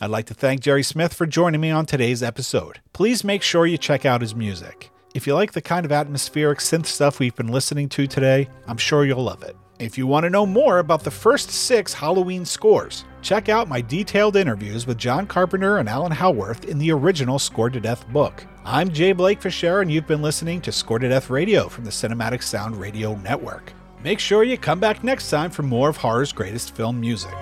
I'd 0.06 0.10
like 0.10 0.26
to 0.26 0.34
thank 0.34 0.60
Jerry 0.60 0.84
Smith 0.84 1.12
for 1.12 1.26
joining 1.26 1.60
me 1.60 1.72
on 1.72 1.84
today's 1.84 2.22
episode. 2.22 2.78
Please 2.92 3.24
make 3.24 3.42
sure 3.42 3.66
you 3.66 3.76
check 3.76 4.06
out 4.06 4.20
his 4.20 4.36
music. 4.36 4.92
If 5.16 5.26
you 5.26 5.34
like 5.34 5.50
the 5.50 5.60
kind 5.60 5.84
of 5.84 5.90
atmospheric 5.90 6.60
synth 6.60 6.86
stuff 6.86 7.18
we've 7.18 7.34
been 7.34 7.48
listening 7.48 7.88
to 7.88 8.06
today, 8.06 8.48
I'm 8.68 8.76
sure 8.76 9.04
you'll 9.04 9.24
love 9.24 9.42
it. 9.42 9.56
If 9.80 9.98
you 9.98 10.06
want 10.06 10.22
to 10.22 10.30
know 10.30 10.46
more 10.46 10.78
about 10.78 11.02
the 11.02 11.10
first 11.10 11.50
six 11.50 11.92
Halloween 11.92 12.44
scores, 12.44 13.04
check 13.20 13.48
out 13.48 13.68
my 13.68 13.80
detailed 13.80 14.36
interviews 14.36 14.86
with 14.86 14.96
John 14.96 15.26
Carpenter 15.26 15.78
and 15.78 15.88
Alan 15.88 16.12
Howarth 16.12 16.66
in 16.66 16.78
the 16.78 16.92
original 16.92 17.40
Scored 17.40 17.72
to 17.72 17.80
Death 17.80 18.08
book. 18.10 18.46
I'm 18.64 18.92
J. 18.92 19.10
Blake 19.10 19.40
Fichera, 19.40 19.82
and 19.82 19.90
you've 19.90 20.06
been 20.06 20.22
listening 20.22 20.60
to 20.60 20.70
Scored 20.70 21.02
to 21.02 21.08
Death 21.08 21.30
Radio 21.30 21.68
from 21.68 21.82
the 21.82 21.90
Cinematic 21.90 22.44
Sound 22.44 22.76
Radio 22.76 23.16
Network. 23.16 23.72
Make 24.04 24.20
sure 24.20 24.44
you 24.44 24.56
come 24.56 24.78
back 24.78 25.02
next 25.02 25.30
time 25.30 25.50
for 25.50 25.64
more 25.64 25.88
of 25.88 25.96
horror's 25.96 26.30
greatest 26.30 26.76
film 26.76 27.00
music. 27.00 27.34